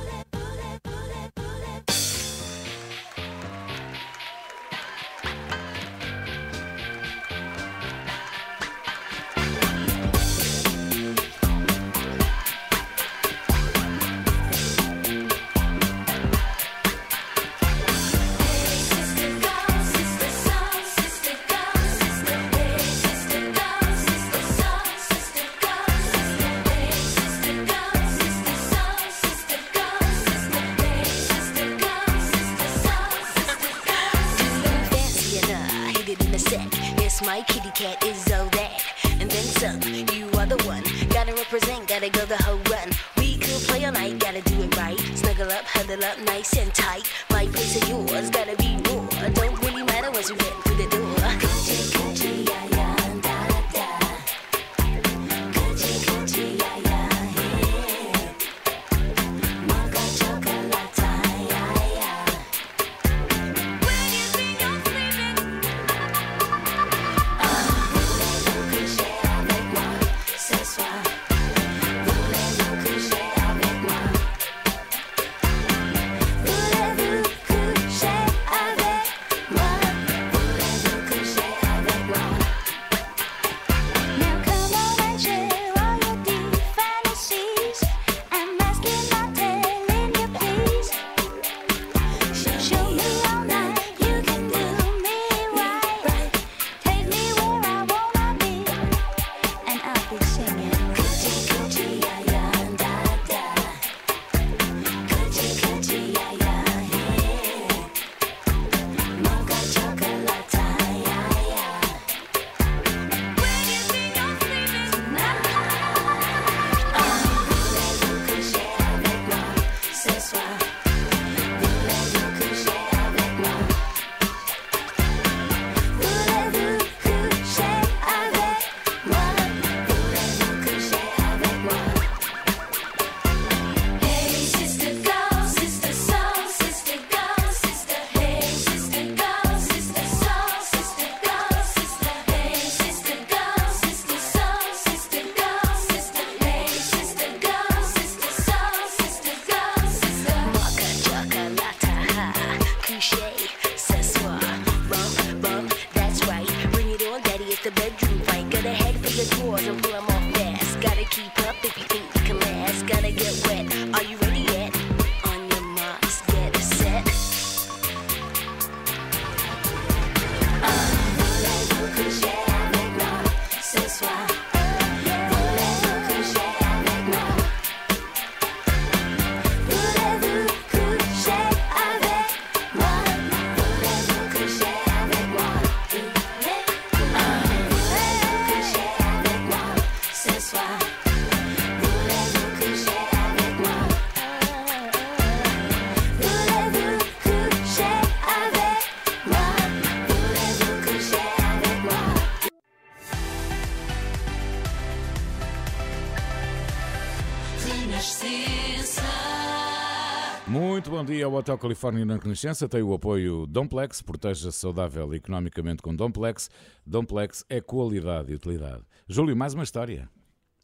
[211.44, 212.66] Hotel Califórnia na Renascença.
[212.66, 214.00] Tem o apoio Domplex.
[214.00, 216.48] Proteja-se saudável economicamente com Domplex.
[216.86, 218.82] Domplex é qualidade e utilidade.
[219.06, 220.08] Júlio, mais uma história.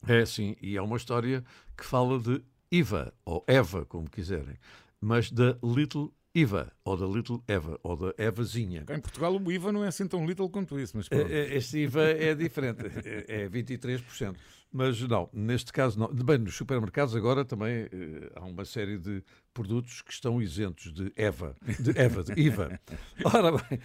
[0.08, 1.44] É sim, e é uma história
[1.76, 4.56] que fala de Eva, ou Eva, como quiserem,
[4.98, 8.86] mas da Little Eva, ou da Little Eva, ou da Evazinha.
[8.88, 11.30] Em Portugal o IVA não é assim tão little quanto isso, mas pronto.
[11.30, 12.80] É- é- Este IVA é diferente,
[13.28, 14.34] é é 23%.
[14.72, 16.06] Mas não, neste caso não.
[16.14, 19.20] Bem, nos supermercados agora também eh, há uma série de
[19.52, 22.80] produtos que estão isentos de EVA, de EVA, de IVA.
[23.24, 23.80] Ora bem,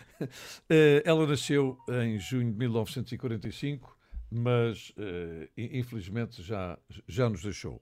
[0.70, 3.98] eh, ela nasceu em junho de 1945,
[4.32, 7.82] mas eh, in- infelizmente já, já nos deixou.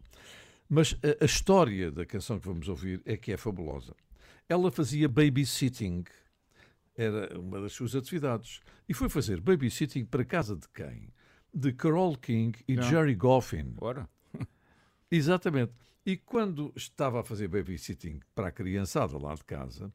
[0.70, 3.94] Mas a, história da canção que vamos ouvir é que é fabulosa.
[4.50, 6.04] Ela fazia babysitting,
[6.96, 11.10] era uma das suas atividades, e foi fazer babysitting para casa de quem?
[11.54, 12.84] De Carole King e Não.
[12.84, 13.74] Jerry Goffin.
[13.80, 14.10] Ora,
[15.12, 15.74] Exatamente.
[16.06, 19.92] E quando estava a fazer babysitting para a criançada lá de casa,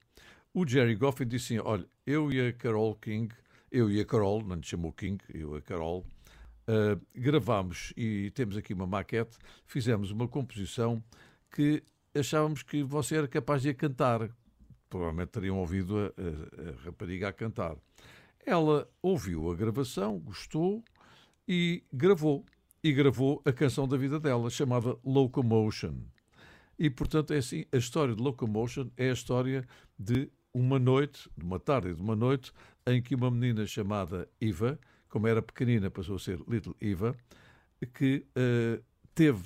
[0.54, 3.34] o Jerry Goffin disse assim: Olha, eu e a Carole King,
[3.70, 6.04] eu e a Carole, não lhe chamou King, eu e a Carole,
[6.70, 11.02] Uh, gravámos e temos aqui uma maquete, fizemos uma composição
[11.50, 11.82] que
[12.14, 14.28] achávamos que você era capaz de a cantar.
[14.90, 17.74] Provavelmente teriam ouvido a, a- a rapariga a cantar.
[18.44, 20.84] Ela ouviu a gravação, gostou
[21.48, 22.44] e gravou.
[22.88, 25.92] E gravou a canção da vida dela, chamada Locomotion.
[26.78, 29.68] E, portanto, é assim, a história de Locomotion é a história
[29.98, 32.50] de uma noite, de uma tarde e de uma noite,
[32.86, 37.14] em que uma menina chamada Eva, como era pequenina, passou a ser Little Eva,
[37.92, 38.80] que eh,
[39.14, 39.44] teve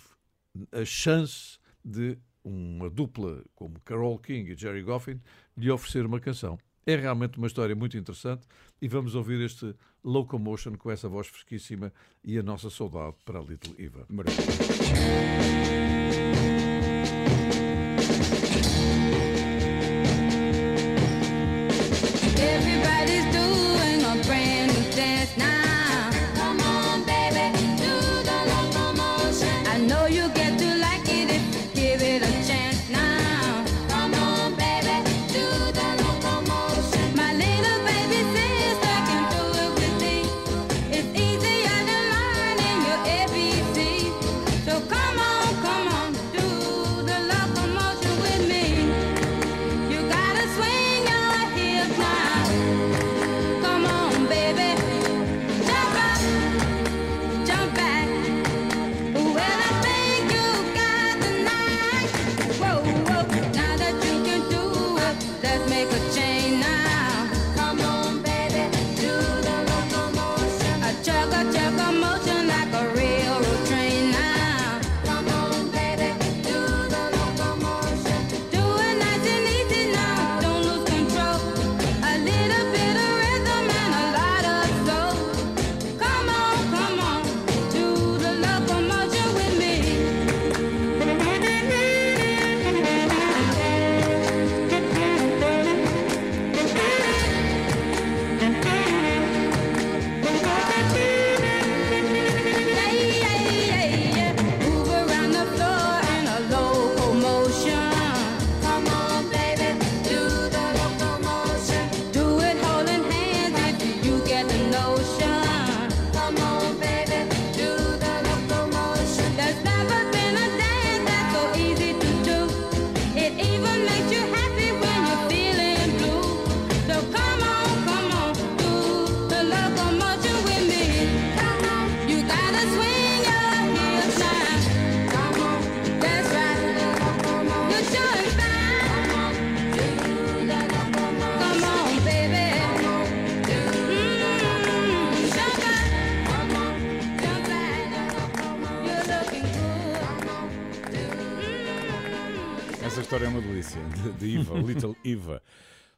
[0.70, 5.20] a chance de uma dupla como Carole King e Jerry Goffin
[5.57, 6.61] lhe oferecer uma canção.
[6.86, 8.47] É realmente uma história muito interessante
[8.80, 9.74] e vamos ouvir este
[10.05, 11.93] Locomotion com essa voz fresquíssima
[12.25, 14.07] e a nossa saudade para Little Eva.
[14.11, 14.63] Everybody's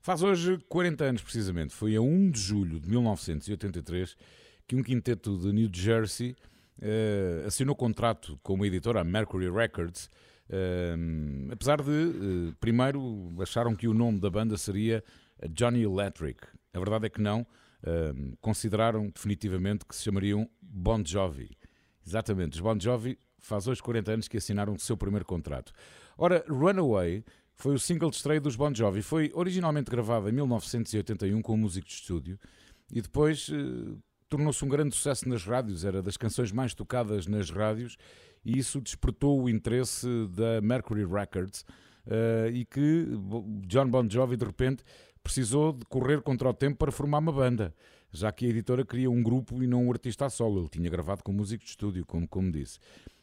[0.01, 1.73] Faz hoje 40 anos, precisamente.
[1.73, 4.17] Foi a 1 de julho de 1983
[4.67, 6.37] que um quinteto de New Jersey
[6.81, 10.11] eh, assinou contrato com uma editora, a Mercury Records,
[10.49, 10.95] eh,
[11.51, 15.03] apesar de, eh, primeiro, acharam que o nome da banda seria
[15.51, 16.47] Johnny Electric.
[16.73, 17.47] A verdade é que não.
[18.41, 21.51] consideraram definitivamente que se chamariam Bon Jovi.
[22.07, 25.71] Exatamente, os Bon Jovi faz hoje 40 anos que assinaram o seu primeiro contrato.
[26.17, 27.23] Ora, Runaway
[27.57, 29.03] foi o single de estreia dos Bon Jovi.
[29.03, 32.39] Foi originalmente gravado em 1981 com um músico de estúdio
[32.93, 33.97] e depois eh,
[34.29, 37.97] tornou-se um grande sucesso nas rádios, era das canções mais tocadas nas rádios
[38.45, 41.65] e isso despertou o interesse da Mercury Records
[42.07, 43.09] eh, e que
[43.67, 44.85] John Bon Jovi de repente
[45.23, 47.75] precisou de correr contra o tempo para formar uma banda,
[48.13, 50.61] já que a editora queria um grupo e não um artista a solo.
[50.61, 52.79] Ele tinha gravado com músico de estúdio, como, como disse.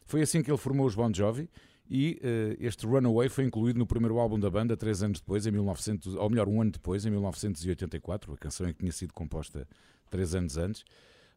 [0.06, 1.48] Foi assim que ele formou os Bon Jovi
[1.94, 5.52] e eh, este Runaway foi incluído no primeiro álbum da banda três anos depois, em
[5.52, 8.32] 1900, ou melhor, um ano depois, em 1984.
[8.32, 9.68] A canção é que tinha sido composta
[10.10, 10.86] três anos antes.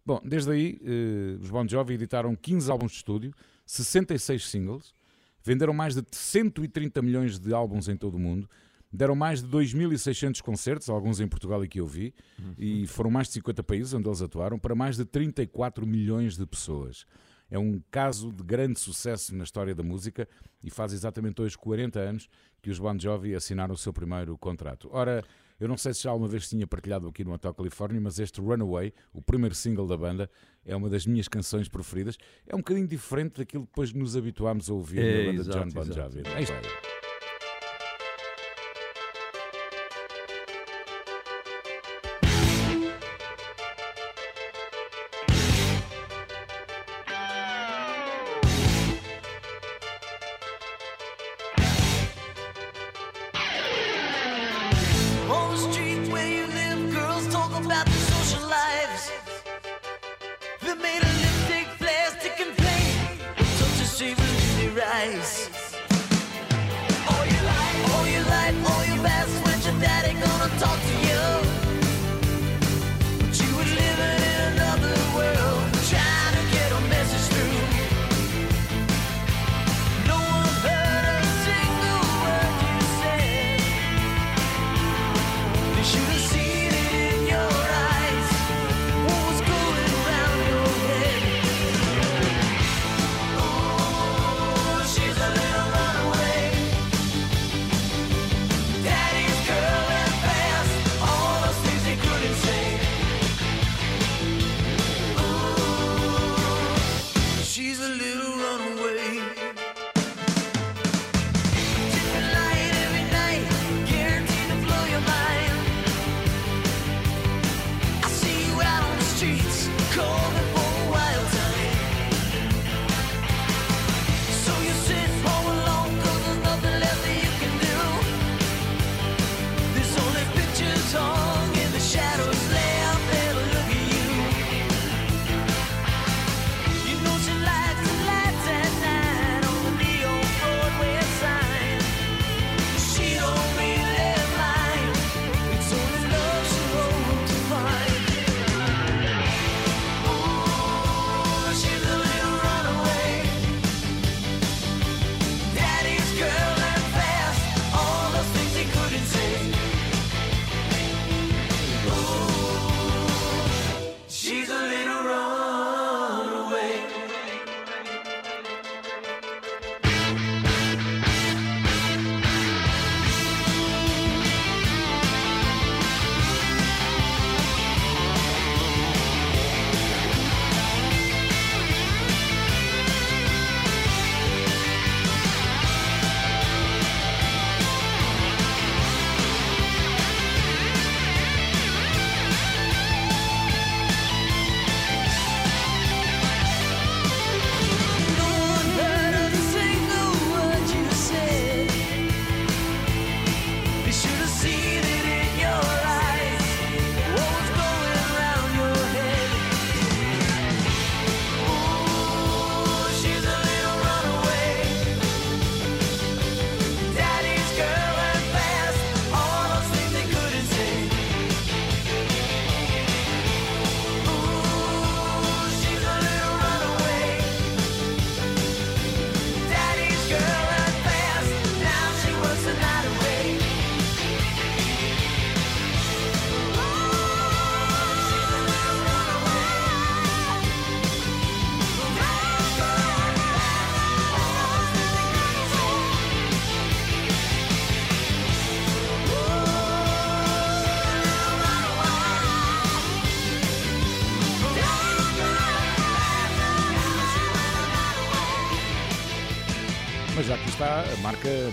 [0.07, 3.35] Bom, desde aí, eh, os Bon Jovi editaram 15 álbuns de estúdio,
[3.67, 4.95] 66 singles,
[5.43, 8.49] venderam mais de 130 milhões de álbuns em todo o mundo,
[8.93, 12.15] deram mais de 2.600 concertos, alguns em Portugal e que eu vi,
[12.57, 16.47] e foram mais de 50 países onde eles atuaram, para mais de 34 milhões de
[16.47, 17.05] pessoas.
[17.51, 20.27] É um caso de grande sucesso na história da música
[20.63, 22.29] e faz exatamente hoje 40 anos
[22.63, 24.89] que os Bon Jovi assinaram o seu primeiro contrato.
[24.93, 25.23] Ora,
[25.61, 28.41] eu não sei se já alguma vez tinha partilhado aqui no Hotel Califórnia, mas este
[28.41, 30.29] Runaway, o primeiro single da banda,
[30.65, 32.17] é uma das minhas canções preferidas.
[32.47, 35.51] É um bocadinho diferente daquilo que depois nos habituámos a ouvir É, na banda de
[35.51, 35.93] exato, John Bon.
[35.93, 36.23] Jovi.
[36.35, 36.94] É isto.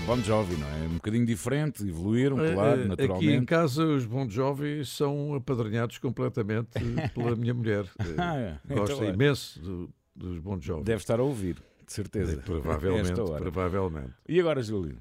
[0.05, 0.87] Bon Jovi, não é?
[0.87, 3.45] Um bocadinho diferente, evoluíram, Eh, claro, eh, Aqui em naturalmente.
[3.45, 6.69] casa os Bon Jovi são apadrinhados completamente
[7.13, 7.85] pela minha mulher.
[8.17, 8.57] Ah, é.
[8.65, 9.13] Então, Gosta olha.
[9.13, 10.83] imenso do- dos Bon Jovi.
[10.83, 12.33] Deve estar a ouvir, de certeza.
[12.33, 14.13] Eh, Provavelmente, provavelmente.
[14.27, 14.97] E agora, Júlio?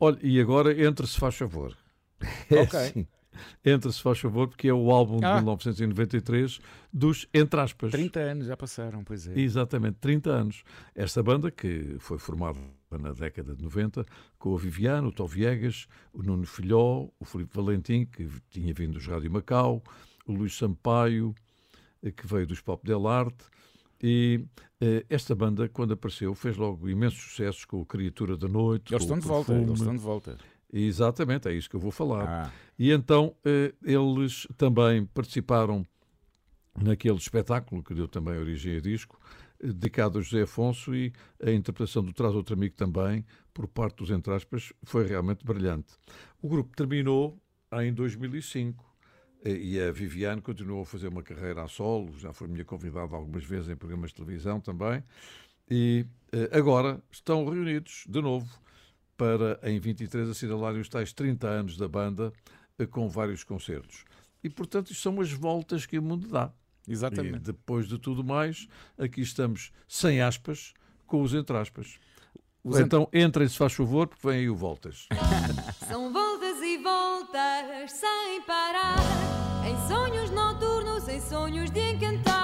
[0.00, 1.76] Olha, e agora entre-se faz favor.
[2.50, 2.78] É Ok.
[2.80, 3.06] assim.
[3.62, 5.34] Entre-se faz favor, porque é o álbum de Ah.
[5.36, 6.58] 1993
[6.90, 7.90] dos Entre aspas.
[7.90, 9.38] 30 anos já passaram, pois é.
[9.38, 10.62] Exatamente, 30 anos.
[10.94, 12.58] Esta banda, que foi formada
[12.90, 14.06] na década de 90,
[14.38, 18.94] com o Viviano, o Tó Viegas, o Nuno Filhó, o Filipe Valentim, que tinha vindo
[18.94, 19.82] dos Rádio Macau,
[20.26, 21.34] o Luís Sampaio,
[22.02, 23.44] eh, que veio dos Pop Del Arte.
[24.02, 24.44] E
[24.80, 28.92] eh, esta banda, quando apareceu, fez logo imensos sucessos com o Criatura da Noite.
[28.92, 30.38] Eles estão de volta, eles estão de volta.
[30.72, 32.28] Exatamente, é isso que eu vou falar.
[32.28, 32.52] Ah.
[32.78, 35.86] E então eh, eles também participaram
[36.78, 39.18] naquele espetáculo que deu também origem a disco,
[39.62, 44.10] dedicado a José Afonso e a interpretação do Traz Outro Amigo também, por parte dos
[44.10, 45.94] entre aspas, foi realmente brilhante.
[46.40, 47.40] O grupo terminou
[47.72, 48.84] em 2005
[49.44, 53.14] eh, e a Viviane continuou a fazer uma carreira a solo, já foi minha convidada
[53.14, 55.02] algumas vezes em programas de televisão também,
[55.70, 58.48] e eh, agora estão reunidos de novo
[59.16, 62.32] para em 23 assinalarem os tais 30 anos da banda
[62.78, 64.04] eh, com vários concertos.
[64.44, 66.52] E portanto, isto são as voltas que o mundo dá.
[66.86, 67.36] Exatamente.
[67.36, 68.68] E depois de tudo mais,
[68.98, 70.72] aqui estamos sem aspas,
[71.06, 71.98] com os entre aspas.
[72.62, 75.06] Os então entrem, se faz favor, porque vem aí o Voltas.
[75.88, 78.96] São voltas e voltas sem parar,
[79.64, 82.35] em sonhos noturnos, em sonhos de encantar.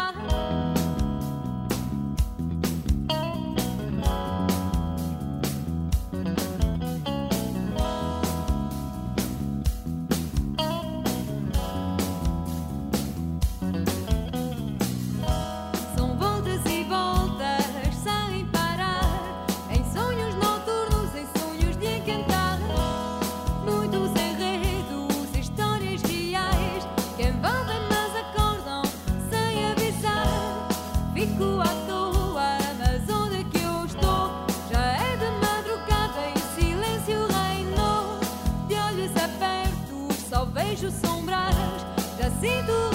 [42.43, 42.92] Sinto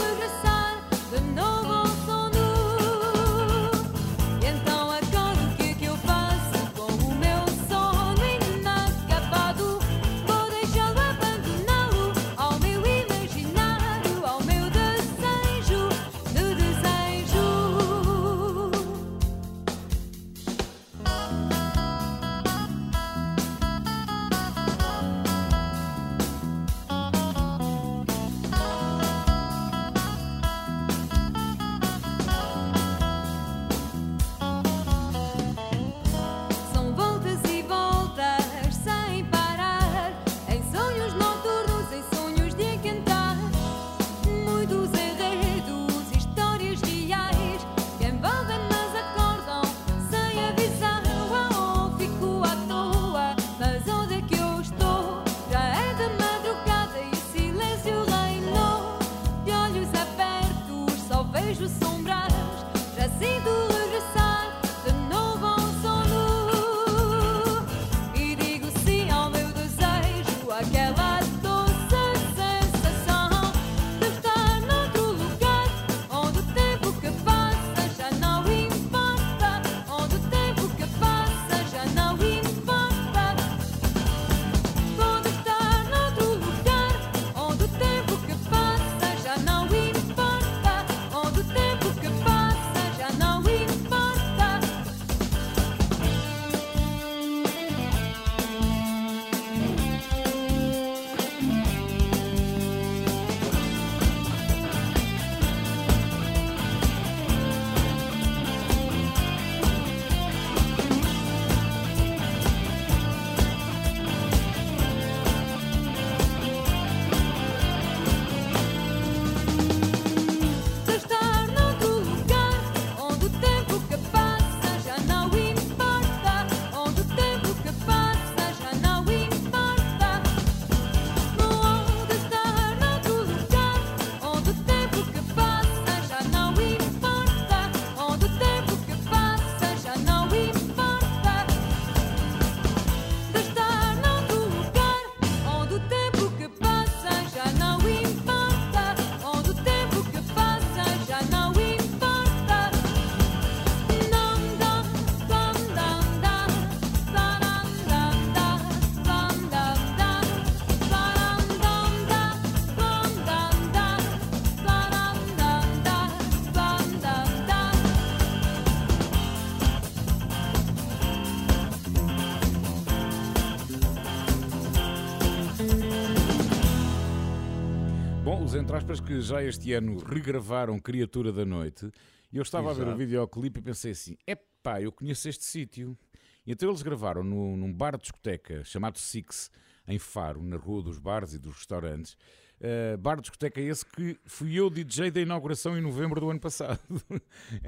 [178.78, 181.89] Bom, os entre aspas que já este ano regravaram Criatura da Noite,
[182.32, 182.97] e eu estava a ver o Exato.
[182.97, 185.97] videoclipe e pensei assim: epá, eu conheço este sítio.
[186.45, 189.49] E então eles gravaram no- num bar de discoteca chamado Six,
[189.88, 192.15] em Faro, na Rua dos Bares e dos Restaurantes.
[192.59, 196.39] Uh, bar de discoteca esse que fui eu DJ da inauguração em novembro do ano
[196.39, 196.80] passado.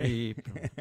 [0.04, 0.36] E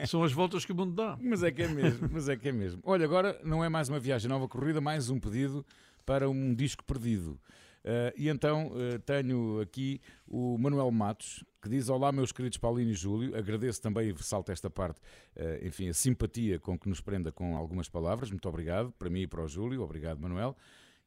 [0.06, 1.18] são as voltas que o mundo dá.
[1.20, 2.80] Mas é que é mesmo, mas é que é mesmo.
[2.84, 5.64] Olha, agora não é mais uma viagem nova corrida, mais um pedido
[6.06, 7.38] para um disco perdido.
[7.84, 12.90] Uh, e então uh, tenho aqui o Manuel Matos, que diz: Olá, meus queridos Paulinho
[12.90, 13.36] e Júlio.
[13.36, 15.00] Agradeço também, e salto esta parte,
[15.36, 18.30] uh, enfim, a simpatia com que nos prenda com algumas palavras.
[18.30, 19.82] Muito obrigado, para mim e para o Júlio.
[19.82, 20.56] Obrigado, Manuel.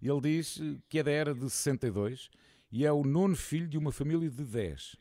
[0.02, 0.60] Ele diz
[0.90, 2.30] que é da era de 62
[2.72, 4.96] e é o nono filho de uma família de 10.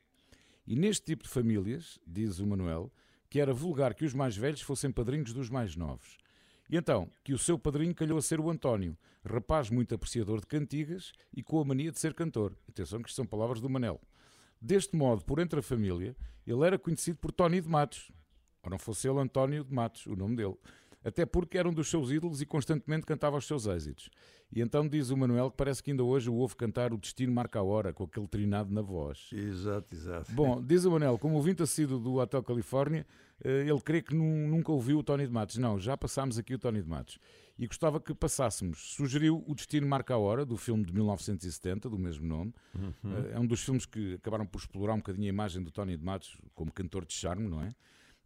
[0.67, 2.93] E neste tipo de famílias, diz o Manuel,
[3.31, 6.19] que era vulgar que os mais velhos fossem padrinhos dos mais novos.
[6.71, 10.47] E então, que o seu padrinho calhou a ser o António, rapaz muito apreciador de
[10.47, 12.57] cantigas e com a mania de ser cantor.
[12.69, 14.01] Atenção que isto são palavras do Manel.
[14.61, 16.15] Deste modo, por entre a família,
[16.47, 18.13] ele era conhecido por Tony de Matos.
[18.63, 20.55] Ou não fosse ele António de Matos, o nome dele.
[21.05, 24.11] Até porque era um dos seus ídolos e constantemente cantava os seus êxitos.
[24.53, 27.33] E então diz o Manuel que parece que ainda hoje o ouve cantar O Destino
[27.33, 29.31] Marca a Hora, com aquele trinado na voz.
[29.33, 30.31] Exato, exato.
[30.33, 33.07] Bom, diz o Manel, como ouvinte assíduo do Hotel Califórnia,
[33.43, 35.57] eh, ele crê que nu- nunca ouviu o Tony de Matos.
[35.57, 37.19] Não, já passámos aqui o Tony de Matos.
[37.59, 38.95] E gostava que passássemos.
[38.95, 42.53] Sugeriu O Destino Marca a Hora, do filme de 1970, do mesmo nome.
[42.75, 42.93] Uhum.
[43.05, 45.97] Eh, É um dos filmes que acabaram por explorar um bocadinho a imagem do Tony
[45.97, 47.75] de Matos como cantor de charme, não é?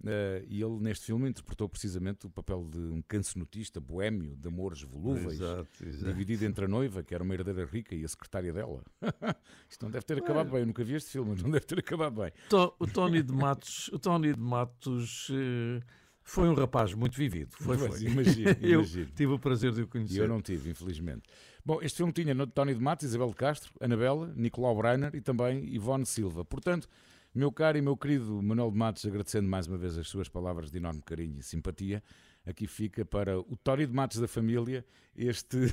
[0.04, 4.82] Eh, e ele neste filme interpretou precisamente o papel de um cancionotista boémio de amores
[4.82, 6.12] volúveis, Exato, exato.
[6.12, 8.82] dividido entre a noiva, que era uma herdeira rica, e a secretária dela.
[9.68, 11.78] Isto não deve ter acabado bem, eu nunca vi este filme, mas não deve ter
[11.78, 12.32] acabado bem.
[12.78, 15.80] O Tony de Matos, o Tony de Matos eh,
[16.22, 17.54] foi um rapaz muito vivido.
[17.56, 18.00] Foi, foi.
[18.04, 19.10] imagino, Eu imagino.
[19.14, 20.20] tive o prazer de o E conhecer.
[20.20, 21.22] eu não tive, infelizmente.
[21.64, 25.64] Bom, este filme tinha Tony de Matos, Isabel de Castro, Anabela, Nicolau Breiner e também
[25.74, 26.44] Ivone Silva.
[26.44, 26.88] Portanto,
[27.34, 30.70] meu caro e meu querido Manuel de Matos, agradecendo mais uma vez as suas palavras
[30.70, 32.00] de enorme carinho e simpatia,
[32.46, 35.58] aqui fica para o Tony de Matos da família este,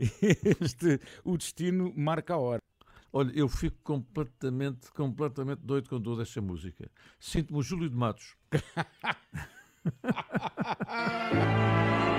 [0.00, 2.62] este O Destino Marca a Hora.
[3.12, 6.88] Olha, eu fico completamente, completamente doido quando ouço esta música.
[7.18, 8.36] Sinto-me o Júlio de Matos.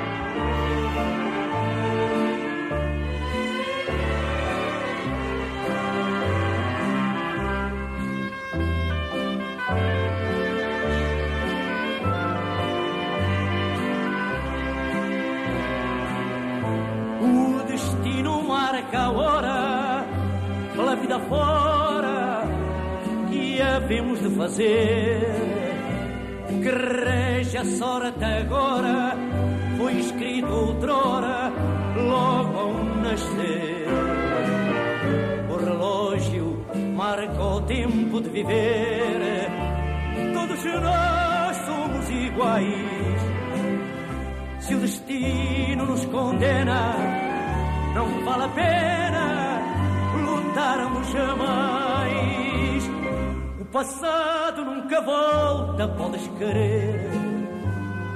[18.96, 20.06] a hora,
[20.76, 22.44] pela vida fora,
[23.30, 25.54] que havemos de fazer.
[26.48, 29.16] Que rege a sorte agora,
[29.78, 31.52] foi escrito outrora,
[31.96, 33.88] logo ao nascer.
[35.50, 36.66] O relógio
[36.96, 39.50] marca o tempo de viver,
[40.34, 43.22] todos nós somos iguais.
[44.60, 47.23] Se o destino nos condena,
[47.94, 49.62] não vale a pena
[50.26, 52.84] lutarmos jamais.
[53.60, 57.10] O passado nunca volta, podes querer.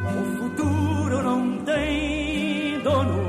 [0.06, 3.28] O futuro não tem dono.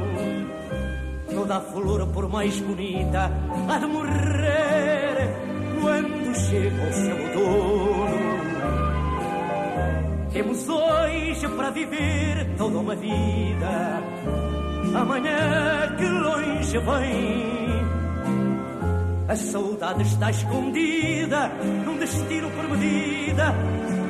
[1.35, 3.31] Toda a flor, por mais bonita,
[3.69, 5.37] há de morrer
[5.81, 8.39] quando chega o seu dono.
[10.33, 14.48] Temos hoje para viver toda uma vida.
[14.95, 17.59] Amanhã que longe vem.
[19.29, 21.49] A saudade está escondida
[21.85, 23.55] num destino por medida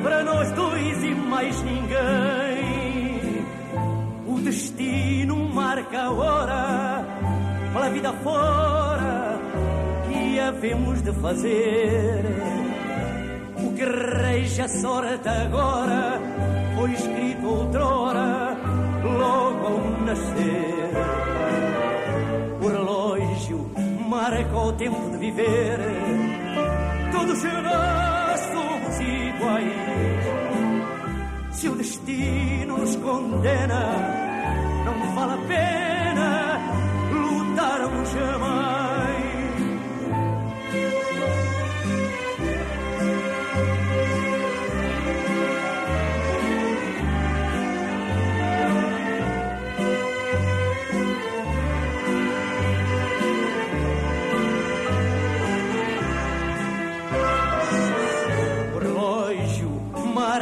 [0.01, 3.45] para nós dois e mais ninguém.
[4.27, 7.05] O destino marca a hora
[7.73, 9.39] pela vida fora
[10.07, 12.25] que havemos de fazer.
[13.57, 16.19] O que reja a sorte agora
[16.77, 18.48] foi escrito outrora,
[19.17, 20.89] logo ao nascer.
[22.61, 23.69] O relógio
[24.07, 25.79] marca o tempo de viver,
[27.11, 30.39] todos nós somos iguais.
[31.51, 33.85] Se o destino nos condena,
[34.85, 36.59] não vale a pena
[37.11, 38.88] lutarmos jamais.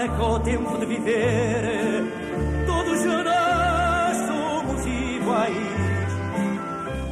[0.08, 2.04] Marca o tempo de viver.
[2.66, 5.58] Todos nós somos iguais.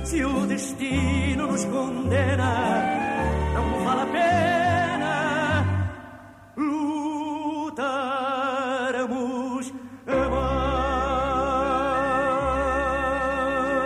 [0.03, 2.83] Se o destino nos condena,
[3.53, 5.65] não vale a pena
[8.45, 9.73] lutarmos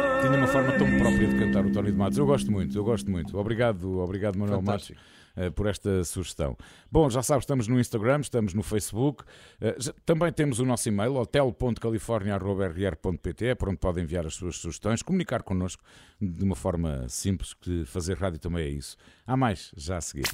[0.09, 0.21] mais.
[0.21, 2.17] Tinha uma forma tão própria de cantar o Tony de Matos.
[2.17, 3.37] Eu gosto muito, eu gosto muito.
[3.37, 4.99] Obrigado, obrigado Manuel Matos, Fantástico.
[4.99, 5.18] eh,
[5.55, 6.57] por esta sugestão.
[6.91, 9.23] Bom, já sabes, estamos no Instagram, estamos no Facebook.
[9.61, 9.75] eh,
[10.05, 15.43] Também temos o nosso e-mail, hotel.california.rr.pt, é para onde podem enviar as suas sugestões, comunicar
[15.43, 15.81] connosco
[16.19, 18.97] de uma forma simples, que fazer rádio também é isso.
[19.25, 20.25] Há mais, já a seguir.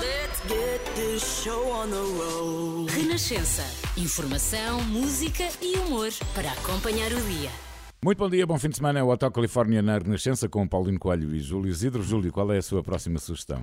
[0.00, 2.92] Let's get this show on the road.
[2.92, 3.62] Renascença.
[3.98, 7.48] Informação, música e humor para acompanhar o dia.
[8.02, 8.98] Muito bom dia, bom fim de semana.
[8.98, 12.02] É o Hotel Califórnia na Renascença com Paulino Coelho e Júlio Isidro.
[12.02, 13.62] Júlio, qual é a sua próxima sugestão?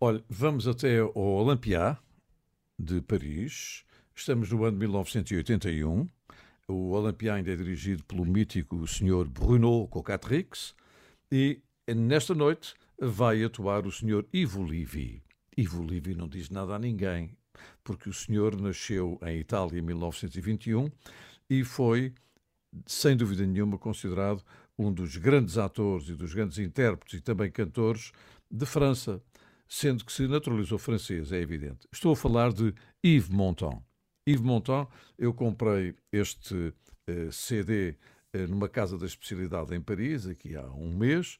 [0.00, 1.98] Olha, vamos até ao Olympia
[2.78, 3.84] de Paris.
[4.14, 6.08] Estamos no ano de 1981.
[6.68, 9.24] O Olympia ainda é dirigido pelo mítico Sr.
[9.28, 10.72] Bruno Cocatrix.
[11.32, 14.24] E nesta noite vai atuar o Sr.
[14.32, 15.20] Ivo Livi.
[15.56, 17.36] Ivo Livi não diz nada a ninguém,
[17.82, 20.92] porque o senhor nasceu em Itália em 1921
[21.50, 22.14] e foi,
[22.86, 24.44] sem dúvida nenhuma, considerado
[24.78, 28.12] um dos grandes atores e dos grandes intérpretes e também cantores
[28.48, 29.20] de França,
[29.68, 31.86] sendo que se naturalizou francês, é evidente.
[31.92, 32.74] Estou a falar de
[33.04, 33.82] Yves Montand.
[34.26, 34.88] Yves Montand,
[35.18, 36.74] eu comprei este
[37.06, 37.96] eh, CD
[38.32, 41.38] eh, numa casa da especialidade em Paris, aqui há um mês,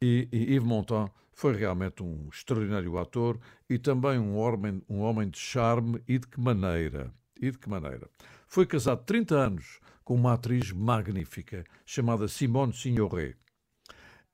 [0.00, 3.38] e, e Yves Montand Foi realmente um extraordinário ator
[3.68, 7.12] e também um homem, um homem de charme e de que maneira.
[7.38, 8.08] E de que maneira.
[8.48, 13.36] Foi casado 30 anos com uma atriz magnífica chamada Simone Signoret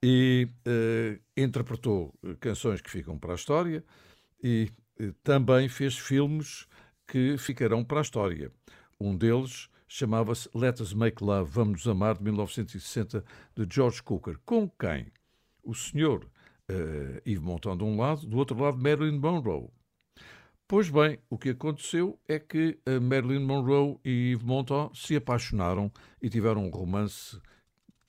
[0.03, 3.85] e eh, interpretou eh, canções que ficam para a história
[4.43, 4.69] e
[4.99, 6.67] eh, também fez filmes
[7.07, 8.51] que ficarão para a história.
[8.99, 13.25] Um deles chamava-se Let Us Make Love, Vamos Nos Amar, de 1960,
[13.55, 14.39] de George Cooker.
[14.45, 15.07] Com quem?
[15.63, 16.29] O senhor
[16.69, 19.69] eh, Yves Montand de um lado, do outro lado Marilyn Monroe.
[20.67, 26.31] Pois bem, o que aconteceu é que Marilyn Monroe e Yves Montand se apaixonaram e
[26.31, 27.39] tiveram um romance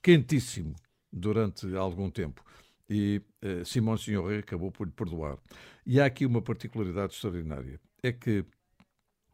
[0.02, 0.74] quentíssimo
[1.14, 2.44] durante algum tempo.
[2.88, 5.38] E uh, Simone Signoret acabou por lhe perdoar.
[5.86, 7.80] E há aqui uma particularidade extraordinária.
[8.02, 8.44] É que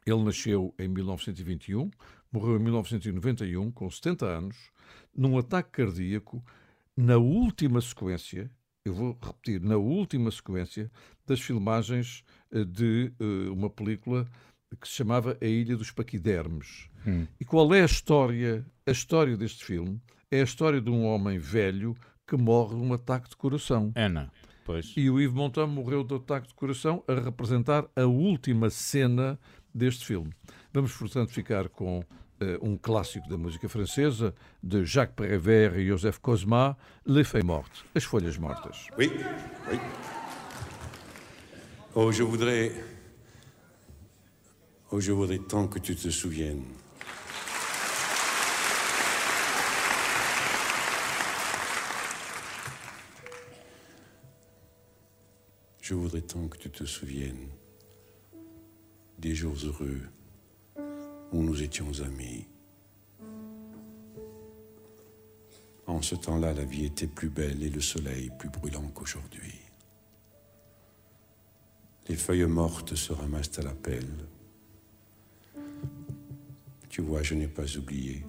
[0.06, 1.90] ele nasceu em 1921,
[2.32, 4.56] morreu em 1991, com 70 anos,
[5.14, 6.44] num ataque cardíaco,
[6.96, 8.50] na última sequência,
[8.84, 10.90] eu vou repetir, na última sequência
[11.26, 14.26] das filmagens eh, de eh, uma película
[14.80, 16.88] que se chamava A Ilha dos Paquidermes.
[17.06, 17.26] Hum.
[17.38, 18.64] E qual é a história?
[18.86, 20.00] A história deste filme
[20.30, 21.96] é a história de um homem velho
[22.26, 23.92] que morre de um ataque de coração.
[23.96, 24.30] Ana,
[24.64, 24.92] pois.
[24.96, 29.38] E o Yves Montand morreu de ataque de coração a representar a última cena
[29.74, 30.32] deste filme.
[30.72, 32.04] Vamos, portanto, ficar com
[32.40, 34.32] eh, um clássico da música francesa
[34.62, 38.86] de Jacques Prévert e Joseph Cosma, Les Feuilles Mortes, As Folhas Mortas.
[38.96, 39.10] Oui,
[39.68, 39.80] oui.
[41.92, 42.72] Oh, je voudrais.
[44.92, 46.79] Oh, je voudrais tant que tu te souviennes.
[55.90, 57.48] Je voudrais tant que tu te souviennes
[59.18, 60.02] des jours heureux
[61.32, 62.46] où nous étions amis.
[65.88, 69.58] En ce temps-là, la vie était plus belle et le soleil plus brûlant qu'aujourd'hui.
[72.08, 74.28] Les feuilles mortes se ramassent à la pelle.
[76.88, 78.24] Tu vois, je n'ai pas oublié.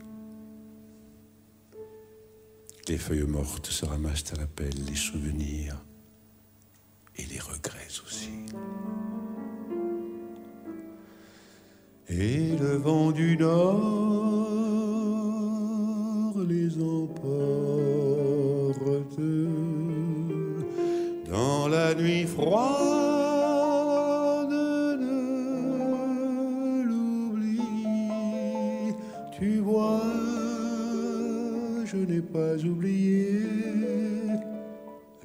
[2.88, 5.78] Les feuilles mortes se ramassent à la pelle, les souvenirs
[7.18, 8.46] et les regrets aussi.
[12.10, 14.72] Et le vent du nord
[16.48, 17.22] les emporte
[21.30, 22.90] dans la nuit froide
[25.00, 25.24] de
[26.84, 27.62] l'oubli.
[29.38, 30.02] Tu vois,
[31.86, 33.46] je n'ai pas oublié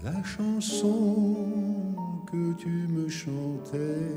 [0.05, 1.65] la chanson
[2.31, 4.11] que tu me chantais.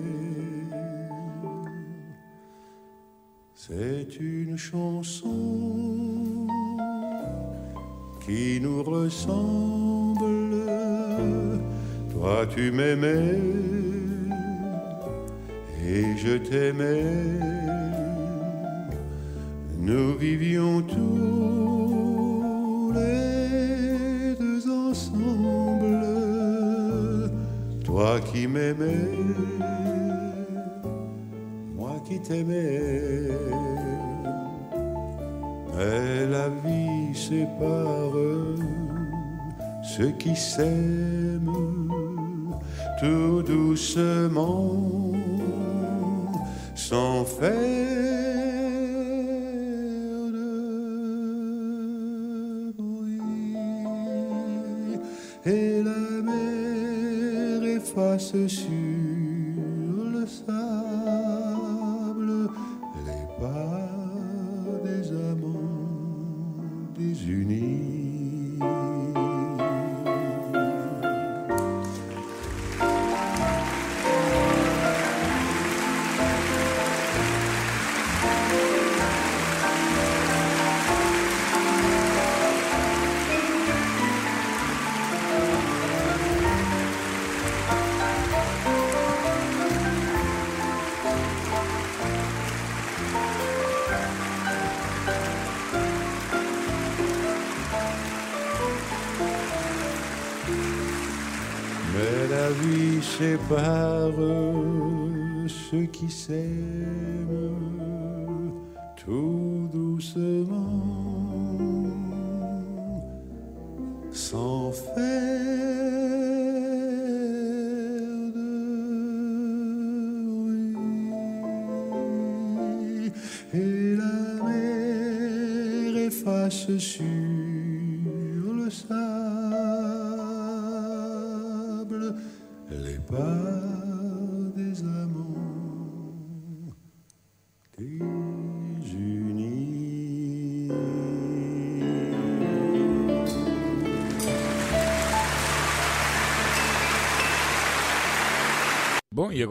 [3.54, 6.48] C'est une chanson
[8.26, 10.66] qui nous ressemble.
[12.12, 13.40] Toi tu m'aimais
[15.88, 17.04] et je t'aimais.
[19.78, 21.32] Nous vivions tous
[22.94, 23.29] les
[28.00, 29.12] Toi qui m'aimais,
[31.76, 33.28] moi qui t'aimais.
[35.76, 38.16] Mais la vie sépare
[39.84, 41.92] ceux qui s'aiment
[43.02, 45.12] tout doucement,
[46.76, 48.09] sans faire
[58.32, 58.89] 思绪。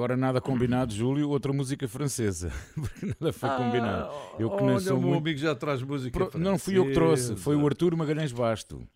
[0.08, 2.50] Agora nada combinado, Júlio, outra música francesa.
[2.74, 4.10] Porque nada foi combinado.
[4.38, 5.20] Eu que não Ah, olha, sou o meu muito...
[5.20, 8.86] amigo já traz música Pro- Não fui eu que trouxe, foi o Artur Magalhães Basto.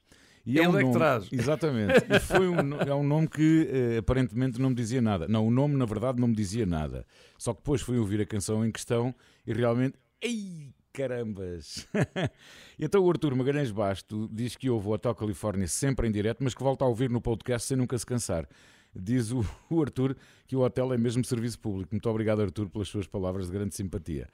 [0.45, 1.29] E Ele um é que traz.
[1.31, 2.05] Exatamente.
[2.11, 5.29] E foi um, é um nome que eh, aparentemente não me dizia nada.
[5.29, 7.07] Não, o nome na verdade não me dizia nada.
[7.39, 9.15] Só que depois fui ouvir a canção em questão
[9.47, 9.95] e realmente.
[10.21, 11.87] Ei, carambas!
[12.77, 16.55] então o Artur Magalhães Basto diz que ouve o Hotel Califórnia sempre em direto, mas
[16.55, 18.49] que volta a ouvir no podcast sem nunca se cansar.
[18.95, 20.15] Diz o, o Artur
[20.47, 21.89] que o hotel é mesmo serviço público.
[21.95, 24.29] Muito obrigado, Artur, pelas suas palavras de grande simpatia.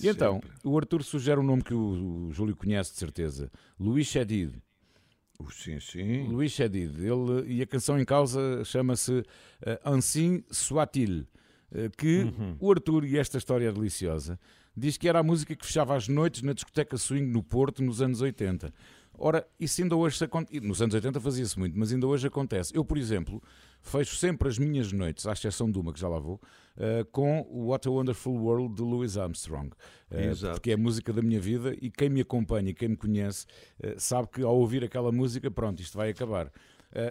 [0.00, 4.06] E então, o Artur sugere um nome que o, o Júlio conhece de certeza: Luís
[4.06, 4.54] Chedid.
[5.52, 6.26] Sim, sim.
[6.28, 6.94] Luís Chedid.
[6.98, 9.22] Ele, e a canção em causa chama-se
[9.84, 11.26] Ainsi Soit-il.
[11.72, 12.56] eh, Que Uhum.
[12.58, 14.38] o Artur, e esta história é deliciosa,
[14.76, 18.00] diz que era a música que fechava as noites na discoteca swing no Porto nos
[18.02, 18.72] anos 80.
[19.18, 20.60] Ora, isso ainda hoje se acontece.
[20.60, 22.74] Nos anos 80 fazia-se muito, mas ainda hoje acontece.
[22.74, 23.42] Eu, por exemplo,
[23.82, 26.40] fecho sempre as minhas noites, à exceção de uma que já lá vou,
[26.76, 29.70] eh, com o What a Wonderful World de Louis Armstrong.
[30.10, 30.54] Exato.
[30.54, 33.44] porque é a música da minha vida e quem me acompanha e quem me conhece
[33.82, 36.50] eh, sabe que ao ouvir aquela música, pronto, isto vai acabar.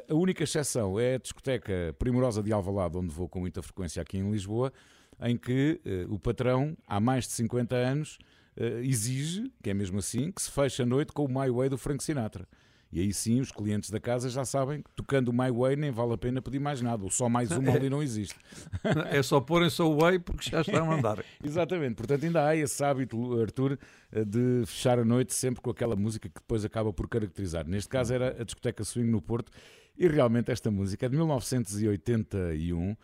[0.10, 4.18] A única exceção é a discoteca Primorosa de Alvalade, onde vou com muita frequência aqui
[4.18, 4.74] em Lisboa,
[5.22, 5.80] em que
[6.10, 8.18] o patrão, há mais de 50 anos,
[8.58, 11.70] eh, exige, que é mesmo assim, que se feche a noite com o My Way
[11.70, 12.48] do Frank Sinatra.
[12.92, 15.92] E aí sim, os clientes da casa já sabem que tocando o My Way nem
[15.92, 18.36] vale a pena pedir mais nada, ou só mais uma ali não existe.
[19.12, 21.24] É só porem só o whey porque já está a mandar.
[21.44, 23.78] Exatamente, portanto ainda há esse hábito, Arthur,
[24.12, 27.68] eh, de fechar a noite sempre com aquela música que depois acaba por caracterizar.
[27.68, 29.52] Neste caso era a discoteca Swing no Porto
[29.98, 32.96] e realmente esta música é de 1981, uh,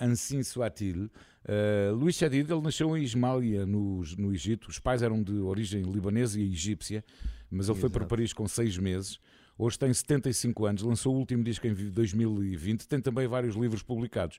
[0.00, 1.08] Ansin Soit-il.
[1.44, 4.68] Uh, Luís Chadid, ele nasceu em Ismália, no, no Egito.
[4.68, 7.04] Os pais eram de origem libanesa e egípcia,
[7.50, 8.10] mas ele foi para Exato.
[8.10, 9.18] Paris com seis meses.
[9.58, 14.38] Hoje tem 75 anos, lançou o último disco em 2020, tem também vários livros publicados.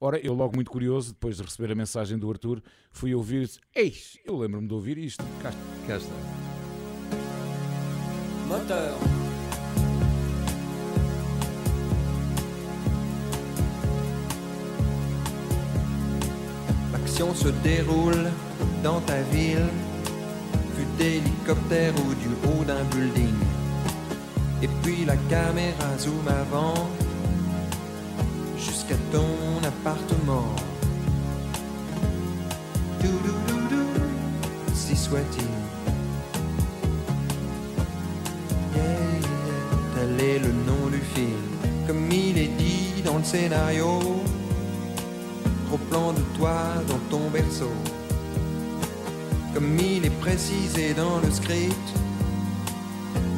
[0.00, 4.18] Ora, eu logo muito curioso, depois de receber a mensagem do Arthur, fui ouvir, eis,
[4.24, 5.24] eu lembro-me de ouvir isto.
[5.40, 5.86] Cá está.
[5.86, 6.52] Cá está.
[8.48, 9.21] Moteur.
[17.14, 18.30] Se déroule
[18.82, 19.68] dans ta ville,
[20.76, 23.34] vue d'hélicoptère ou du haut d'un building.
[24.62, 26.88] Et puis la caméra zoom avant
[28.56, 29.26] jusqu'à ton
[29.66, 30.54] appartement.
[34.74, 35.44] Si soit-il.
[38.74, 38.84] Yeah,
[39.94, 41.46] tel est le nom du film,
[41.86, 44.00] comme il est dit dans le scénario.
[45.72, 46.52] Gros plan de toi
[46.86, 47.72] dans ton berceau,
[49.54, 51.88] comme il est précisé dans le script.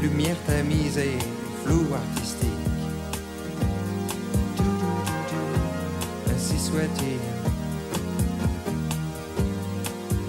[0.02, 1.16] Lumière tamisée,
[1.65, 2.48] flou artistique.
[6.35, 7.20] Ainsi soit-il.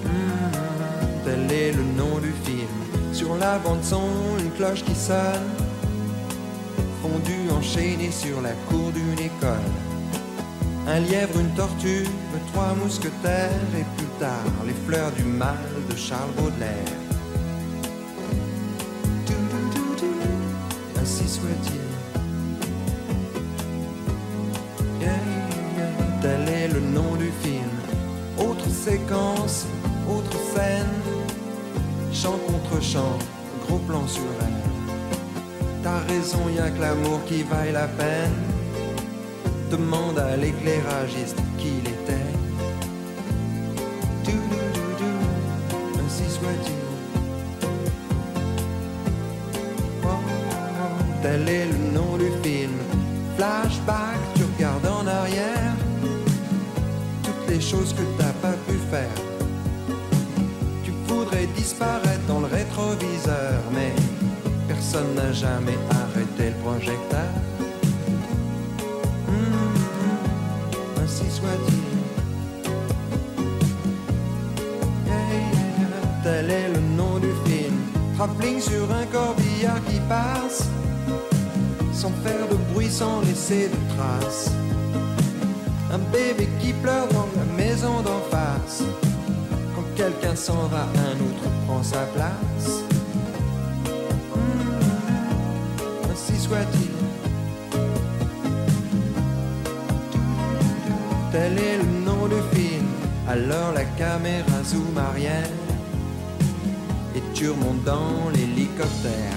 [0.03, 3.13] Hmm, Tel est le nom du film.
[3.13, 5.49] Sur la bande son, une cloche qui sonne.
[7.01, 9.94] Fondu enchaîné sur la cour d'une école.
[10.87, 12.05] Un lièvre, une tortue,
[12.53, 15.57] trois mousquetaires et plus tard les fleurs du mal
[15.89, 16.69] de Charles Baudelaire.
[21.01, 21.81] Ainsi soit-il.
[25.01, 25.11] Yeah,
[26.21, 27.71] Tel est le nom du film.
[28.37, 29.65] Autre séquence,
[30.07, 30.85] autre scène.
[32.13, 33.17] Chant contre chant,
[33.67, 34.53] gros plan sur elle.
[35.81, 38.54] T'as raison, y a que l'amour qui vaille la peine.
[39.77, 42.31] Demande à l'éclairagiste qui il était.
[44.23, 45.15] Dou-dou-dou-dou,
[45.99, 46.85] Ainsi soit-il.
[50.05, 50.07] Oh,
[51.21, 52.71] Tel est le nom du film.
[53.35, 55.73] Flashback, tu regardes en arrière.
[57.23, 59.17] Toutes les choses que t'as pas pu faire.
[60.85, 63.91] Tu voudrais disparaître dans le rétroviseur, mais
[64.69, 67.54] personne n'a jamais arrêté le projecteur.
[78.59, 80.67] Sur un corbillard qui passe,
[81.93, 84.49] sans faire de bruit, sans laisser de traces.
[85.91, 88.83] Un bébé qui pleure dans la maison d'en face.
[89.75, 92.81] Quand quelqu'un s'en va, un autre prend sa place.
[94.33, 96.91] Hmm, ainsi soit-il.
[101.31, 102.87] Tel est le nom du film.
[103.27, 105.64] Alors la caméra zoom arrière.
[107.35, 109.35] Voiture monte dans l'hélicoptère.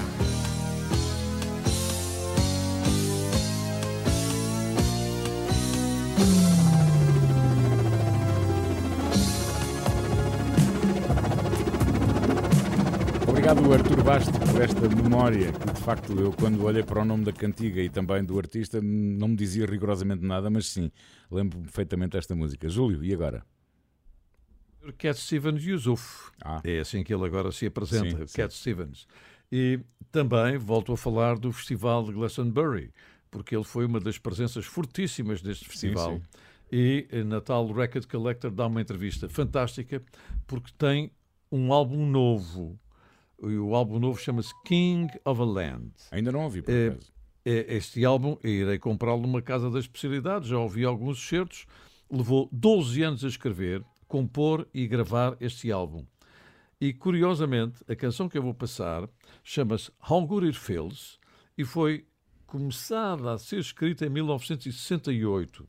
[13.27, 17.25] Obrigado, Artur Basto, por esta memória que, de facto, eu, quando olhei para o nome
[17.25, 20.89] da cantiga e também do artista, não me dizia rigorosamente nada, mas sim,
[21.29, 22.69] lembro perfeitamente esta música.
[22.69, 23.43] Júlio, e agora?
[24.93, 26.31] Cat Stevens Yusuf.
[26.63, 28.27] É assim que ele agora se apresenta, Ah.
[28.27, 29.07] Sim, Cat Stevens.
[29.51, 29.79] E
[30.11, 32.91] também volto a falar do Festival de Glastonbury,
[33.31, 36.17] porque ele foi uma das presenças fortíssimas deste festival.
[36.17, 36.21] sim.
[36.71, 40.03] E eh, na tal Record Collector dá uma entrevista fantástica,
[40.45, 41.11] porque tem
[41.51, 42.79] um álbum novo.
[43.41, 45.91] E o álbum novo chama-se King of a Land.
[46.11, 47.11] Ainda não ouvi, por É, acaso.
[47.45, 51.65] é este álbum, irei comprá-lo numa casa das especialidades, já ouvi alguns excertos.
[52.11, 56.03] Levou 12 anos a escrever, compor e gravar este álbum.
[56.81, 59.07] E curiosamente, a canção que eu vou passar
[59.43, 59.91] chama-se
[60.45, 61.19] It Feels
[61.57, 62.05] e foi
[62.47, 65.67] começada a ser escrita em 1968,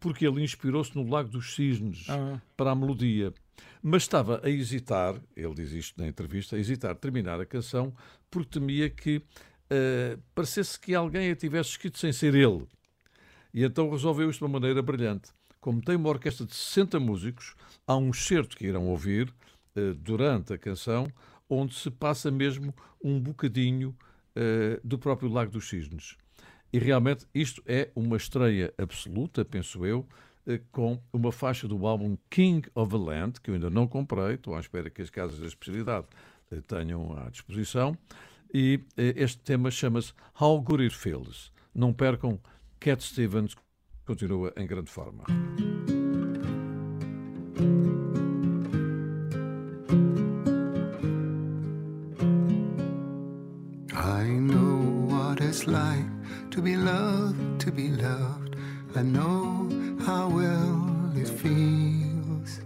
[0.00, 2.40] porque ele inspirou-se no Lago dos Cisnes Ah.
[2.56, 3.32] para a melodia.
[3.80, 7.94] Mas estava a hesitar, ele diz isto na entrevista, a hesitar terminar a canção
[8.30, 9.22] porque temia que
[9.70, 12.66] eh, parecesse que alguém a tivesse escrito sem ser ele.
[13.54, 15.30] E então resolveu isto de uma maneira brilhante.
[15.62, 17.54] Como tem uma orquestra de 60 músicos,
[17.86, 19.32] há um excerto que irão ouvir
[19.76, 21.06] eh, durante a canção,
[21.48, 23.96] onde se passa mesmo um bocadinho
[24.34, 26.16] eh, do próprio Lago dos Cisnes.
[26.72, 30.04] E realmente isto é uma estreia absoluta, penso eu,
[30.48, 34.34] eh, com uma faixa do álbum King of the Land, que eu ainda não comprei,
[34.34, 36.08] estou à espera que as casas da especialidade
[36.66, 37.96] tenham à disposição.
[38.52, 41.52] E este tema chama-se How Good It Feels.
[41.72, 42.40] Não percam,
[42.80, 43.54] Cat Stevens
[44.12, 45.24] continua em grande forma.
[53.94, 56.04] I know what it's like
[56.50, 58.56] to be loved, to be loved.
[58.94, 59.70] I know
[60.04, 62.60] how well it feels.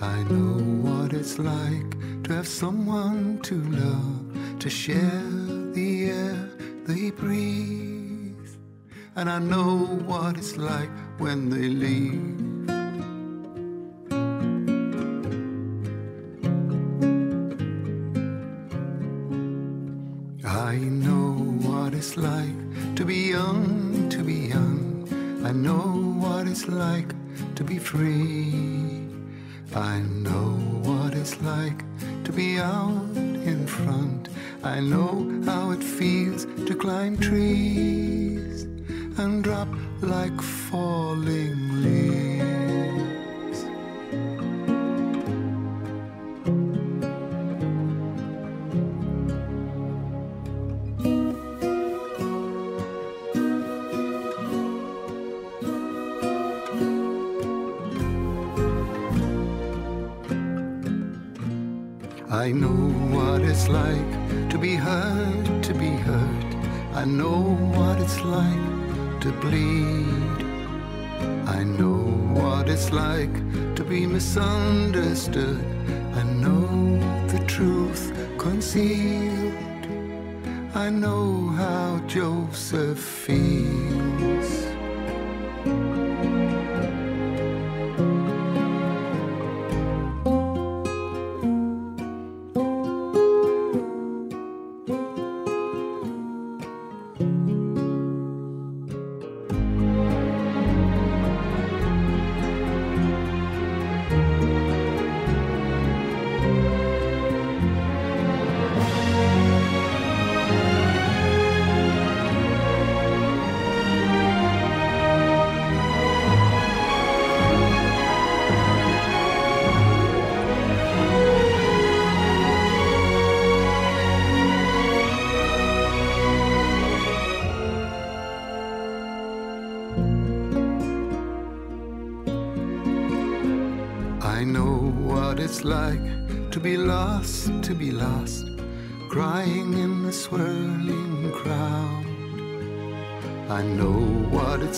[0.00, 5.55] I know what it's like to have someone to love, to share
[9.18, 12.36] And I know what it's like when they leave.
[20.44, 21.32] I know
[21.66, 25.08] what it's like to be young, to be young.
[25.42, 25.80] I know
[26.22, 27.08] what it's like
[27.54, 28.25] to be free.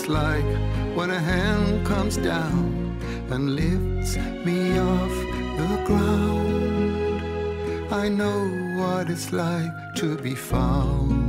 [0.09, 0.45] Like
[0.97, 2.99] when a hand comes down
[3.31, 5.15] and lifts me off
[5.59, 7.19] the ground.
[7.93, 8.49] I know
[8.81, 11.28] what it's like to be found.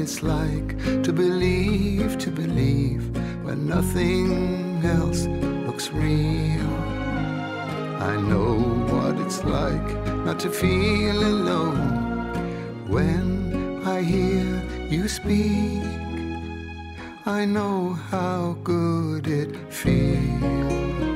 [0.00, 3.02] It's like to believe, to believe
[3.44, 5.26] when nothing else
[5.66, 6.72] looks real.
[8.10, 8.54] I know
[8.90, 9.88] what it's like
[10.24, 15.82] not to feel alone when I hear you speak.
[17.26, 21.09] I know how good it feels.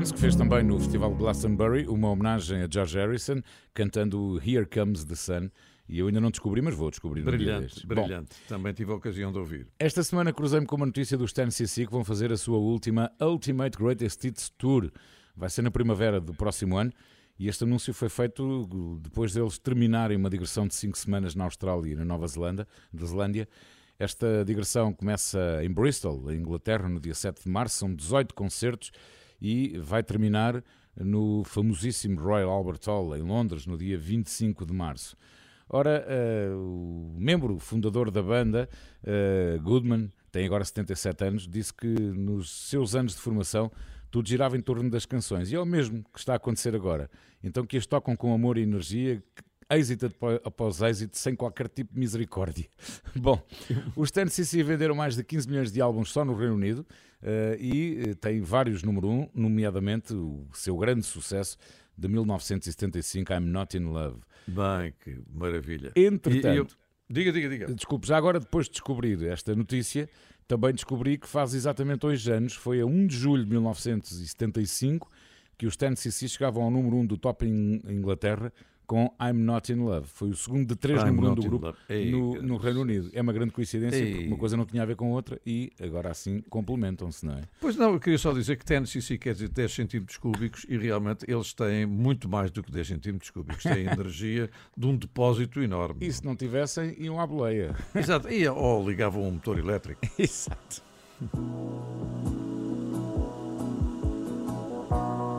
[0.00, 3.42] Stevens, que fez também no Festival Glastonbury uma homenagem a George Harrison,
[3.74, 5.50] cantando Here Comes the Sun.
[5.88, 7.86] E eu ainda não descobri, mas vou descobrir no Brilhante.
[7.86, 8.36] Bom, brilhante.
[8.48, 9.66] Também tive a ocasião de ouvir.
[9.78, 13.10] esta semana cruzei-me com uma notícia dos Stan CC que vão fazer a sua última
[13.20, 14.90] Ultimate Greatest Hits Tour.
[15.36, 16.92] Vai ser na primavera do próximo ano.
[17.38, 18.68] E este anúncio foi feito
[19.02, 22.66] depois deles terminarem uma digressão de 5 semanas na Austrália e na Nova Zelândia.
[22.92, 23.48] da Zelândia.
[23.98, 27.78] Esta digressão começa em Bristol, em Inglaterra, no dia 7 de março.
[27.78, 28.92] São 18 concertos
[29.40, 30.62] e vai terminar
[30.96, 35.16] no famosíssimo Royal Albert Hall, em Londres, no dia 25 de março.
[35.68, 38.68] Ora, eh, o membro fundador da banda,
[39.04, 43.70] eh, Goodman, tem agora 77 anos, disse que nos seus anos de formação
[44.10, 45.52] tudo girava em torno das canções.
[45.52, 47.08] E é o mesmo que está a acontecer agora.
[47.42, 49.22] Então que as tocam com amor e energia,
[49.70, 50.12] êxito
[50.44, 52.66] após êxito, sem qualquer tipo de misericórdia.
[53.16, 53.40] Bom,
[53.96, 56.84] os CC venderam mais de 15 milhões de álbuns só no Reino Unido
[57.22, 61.56] eh, e eh, têm vários número 1, nomeadamente o seu grande sucesso
[61.96, 64.20] de 1975, I'm Not in Love.
[64.46, 65.92] Bem, que maravilha.
[65.94, 66.66] Entretanto, eu-
[67.12, 67.74] Diga, diga, diga.
[67.74, 70.08] Desculpe, já agora depois de descobrir esta notícia,
[70.46, 75.10] também descobri que faz exatamente hoje anos, foi a 1 de julho de 1975,
[75.58, 78.52] que os CC chegavam ao número 1 do top em Inglaterra
[78.90, 80.08] com I'm Not in Love.
[80.12, 81.76] Foi o segundo de três I'm número 1 Not do grupo.
[81.88, 83.08] Ei, no, no Reino Unido.
[83.12, 84.10] É uma grande coincidência, Ei.
[84.10, 87.42] porque uma coisa não tinha a ver com outra e agora assim complementam-se, não é?
[87.60, 91.24] Pois não, eu queria só dizer que TNCC quer dizer 10 centímetros cúbicos e realmente
[91.28, 93.62] eles têm muito mais do que 10 centímetros cúbicos.
[93.62, 96.04] Têm energia de um depósito enorme.
[96.04, 97.76] E se não tivessem, iam à boleia.
[97.94, 98.28] Exato.
[98.28, 100.00] E, ou ligavam um motor elétrico.
[100.18, 100.82] Exato.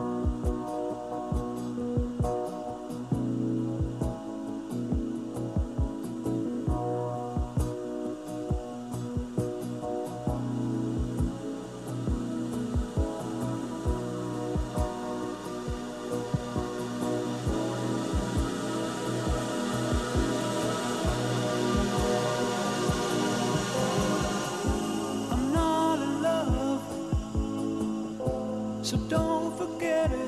[28.92, 30.18] so don't forget it.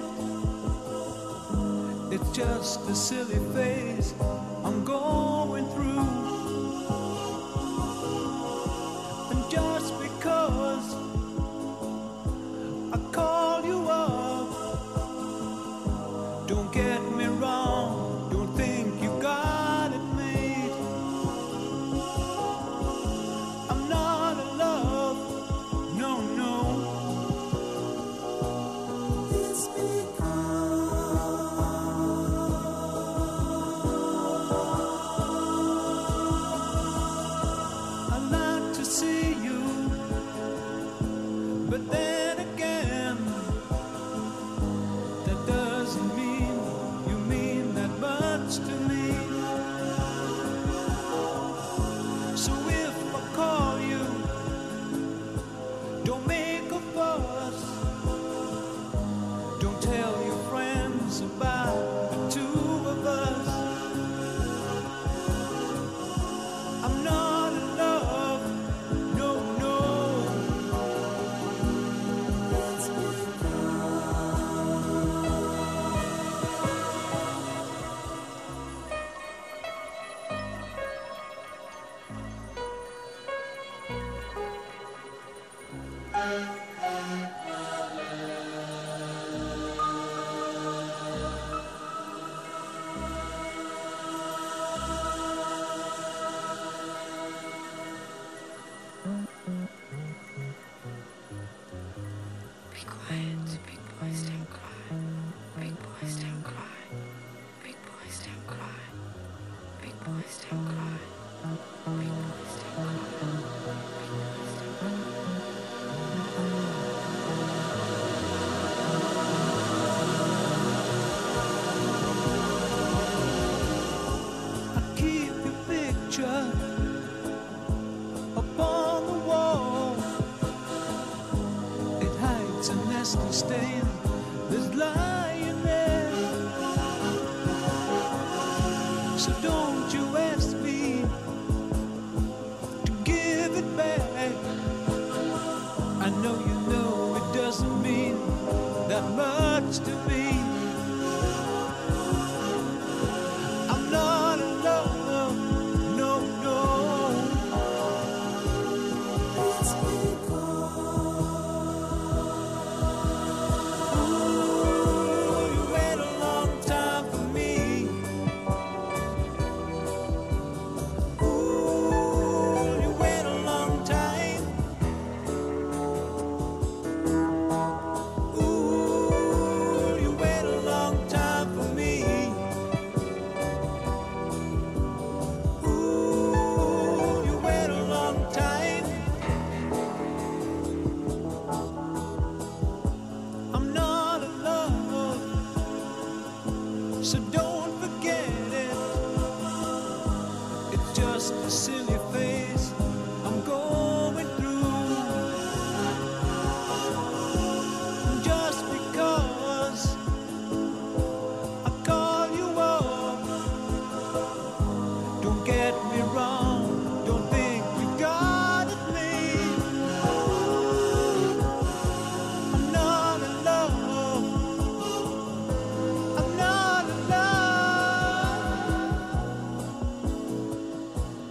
[2.14, 4.14] It's just a silly phase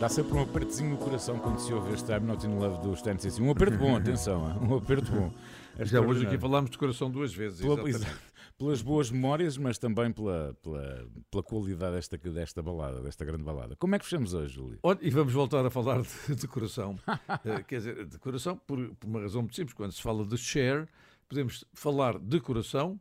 [0.04, 3.02] Dá sempre um apertozinho no coração quando se ouve este I'm Not in Love dos
[3.02, 3.42] Tennessee.
[3.42, 5.34] Um aperto bom, atenção, um aperto bom.
[5.80, 7.62] Já hoje aqui falámos de coração duas vezes.
[7.62, 8.20] Pela- exato.
[8.58, 13.78] pelas boas memórias, mas também pela, pela, pela qualidade desta, desta balada, desta grande balada.
[13.78, 14.78] Como é que fechamos hoje, Júlio?
[14.84, 17.00] Olha, e vamos voltar a falar de decoração.
[17.46, 19.74] Eh, quer dizer, decoração por, por uma razão muito simples.
[19.74, 20.86] Quando se fala de share,
[21.30, 23.00] podemos falar de decoração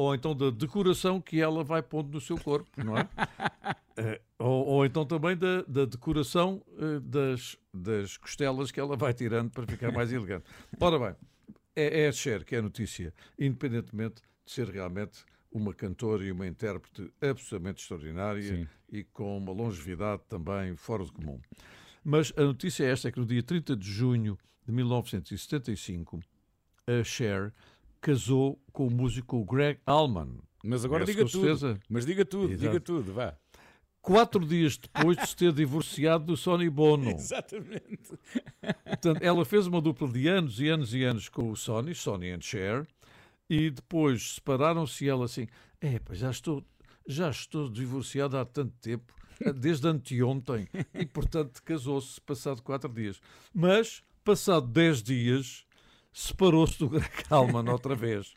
[0.00, 3.08] ou então da decoração que ela vai pondo no seu corpo, não é?
[3.96, 9.12] Eh, ou, ou então também da, da decoração eh, das, das costelas que ela vai
[9.12, 10.44] tirando para ficar mais elegante.
[10.80, 11.16] Ora bem,
[11.76, 15.22] é, é a Cher que é a notícia, independentemente de ser realmente
[15.52, 18.68] uma cantora e uma intérprete absolutamente extraordinária Sim.
[18.90, 21.38] e com uma longevidade também fora do comum.
[22.02, 26.20] Mas a notícia é esta, é que no dia 30 de junho de 1975,
[26.86, 27.52] a Cher
[28.00, 30.38] casou com o músico Greg Allman.
[30.64, 31.40] Mas agora diga tudo.
[31.40, 31.80] certeza?
[31.88, 32.66] Mas diga tudo, Exato.
[32.66, 33.36] diga tudo, vá.
[34.02, 37.10] Quatro dias depois de se ter divorciado do Sonny Bono.
[37.12, 38.18] Exatamente.
[38.84, 42.30] Portanto, ela fez uma dupla de anos e anos e anos com o Sony, Sony
[42.30, 42.86] and Cher,
[43.48, 45.46] e depois separaram-se e ela assim,
[45.80, 46.64] é, já estou,
[47.06, 49.14] já estou divorciada há tanto tempo,
[49.56, 53.20] desde anteontem, e portanto casou-se passado quatro dias.
[53.52, 55.66] Mas, passado dez dias,
[56.12, 58.34] separou-se do Greg Allman outra vez.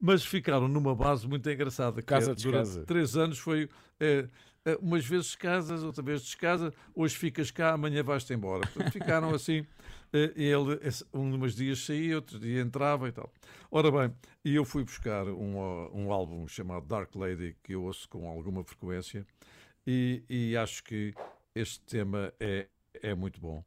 [0.00, 2.02] Mas ficaram numa base muito engraçada.
[2.02, 2.84] Casa é, de durante casa.
[2.84, 3.68] três anos foi...
[4.00, 4.28] é,
[4.64, 8.60] é, umas vezes casas, outra vez descasa, hoje ficas cá, amanhã vais-te embora.
[8.60, 9.66] Portanto, ficaram assim.
[10.12, 10.78] eh, Ele,
[11.12, 13.32] um dos dias saía, outro dia entrava e tal.
[13.70, 15.56] Ora bem, e eu fui buscar um,
[15.92, 19.26] um álbum chamado Dark Lady, que eu ouço com alguma frequência,
[19.86, 21.12] e, e acho que
[21.54, 22.68] este tema é,
[23.02, 23.64] é muito bom.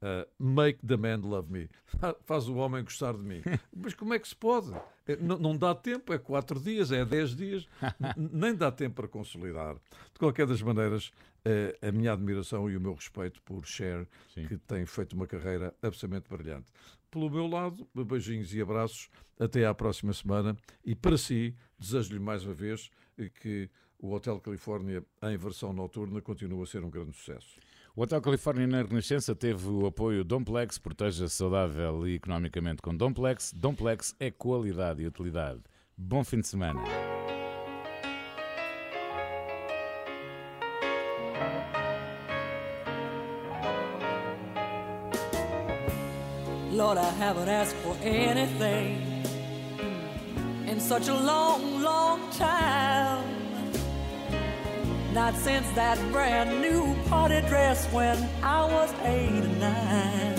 [0.00, 1.68] Uh, make the man love me.
[1.84, 3.42] Fa- Faz o homem gostar de mim.
[3.76, 4.72] Mas como é que se pode?
[5.06, 7.66] É, Não, dá tempo, é quatro dias, é dez dias,
[8.16, 9.74] nem dá tempo para consolidar.
[9.74, 11.10] De qualquer das maneiras,
[11.44, 15.74] eh, a minha admiração e o meu respeito por Cher, que tem feito uma carreira
[15.82, 16.70] absolutamente brilhante.
[17.10, 19.08] Pelo meu lado, beijinhos e abraços,
[19.40, 20.56] até à próxima semana.
[20.84, 22.88] E para si, desejo-lhe mais uma vez
[23.18, 23.68] eh, que
[23.98, 27.58] o Hotel Califórnia, em versão noturna, continue a ser um grande sucesso.
[27.98, 33.52] O Hotel Califórnia na Renascença teve o apoio Domplex, proteja saudável e economicamente com Domplex.
[33.52, 35.58] Domplex é qualidade e utilidade.
[35.96, 36.80] Bom fim de semana.
[46.70, 49.24] Lord, I haven't asked for anything
[50.70, 53.47] in such a long, long time.
[55.12, 60.38] Not since that brand new party dress when I was eight or nine.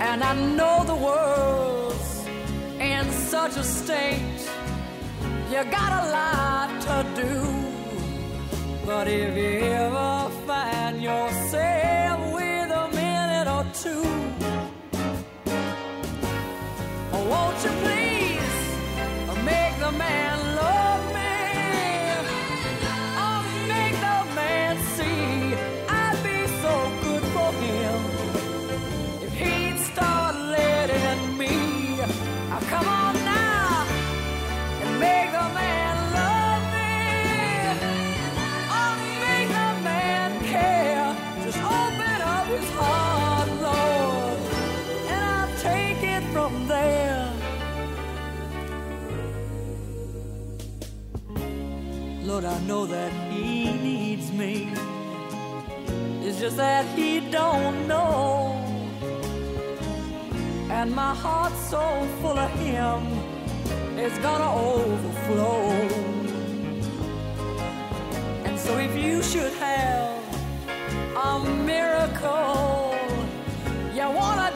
[0.00, 2.26] And I know the world's
[2.80, 4.50] in such a state.
[5.50, 7.68] You got a lot to do.
[8.84, 14.04] But if you ever find yourself with a minute or two,
[17.30, 18.56] won't you please
[19.44, 20.27] make the man
[52.38, 54.70] Lord, I know that he needs me.
[56.22, 58.54] It's just that he don't know.
[60.70, 61.82] And my heart's so
[62.20, 63.02] full of him,
[63.98, 65.68] it's gonna overflow.
[68.44, 70.22] And so if you should have
[71.16, 72.94] a miracle,
[73.96, 74.52] you wanna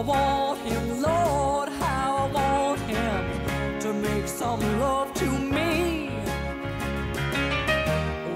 [0.00, 6.08] I want him, Lord, how I want him to make some love to me.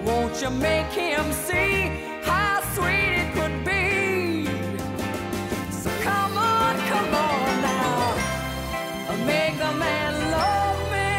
[0.04, 1.88] Won't you make him see
[2.22, 4.44] how sweet it could be?
[5.72, 8.14] So come on, come on now,
[9.24, 11.16] make the man love me.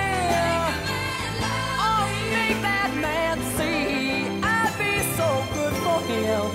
[1.88, 2.06] Oh,
[2.38, 6.46] make that man see I'd be so good for him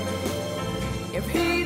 [1.12, 1.59] if letting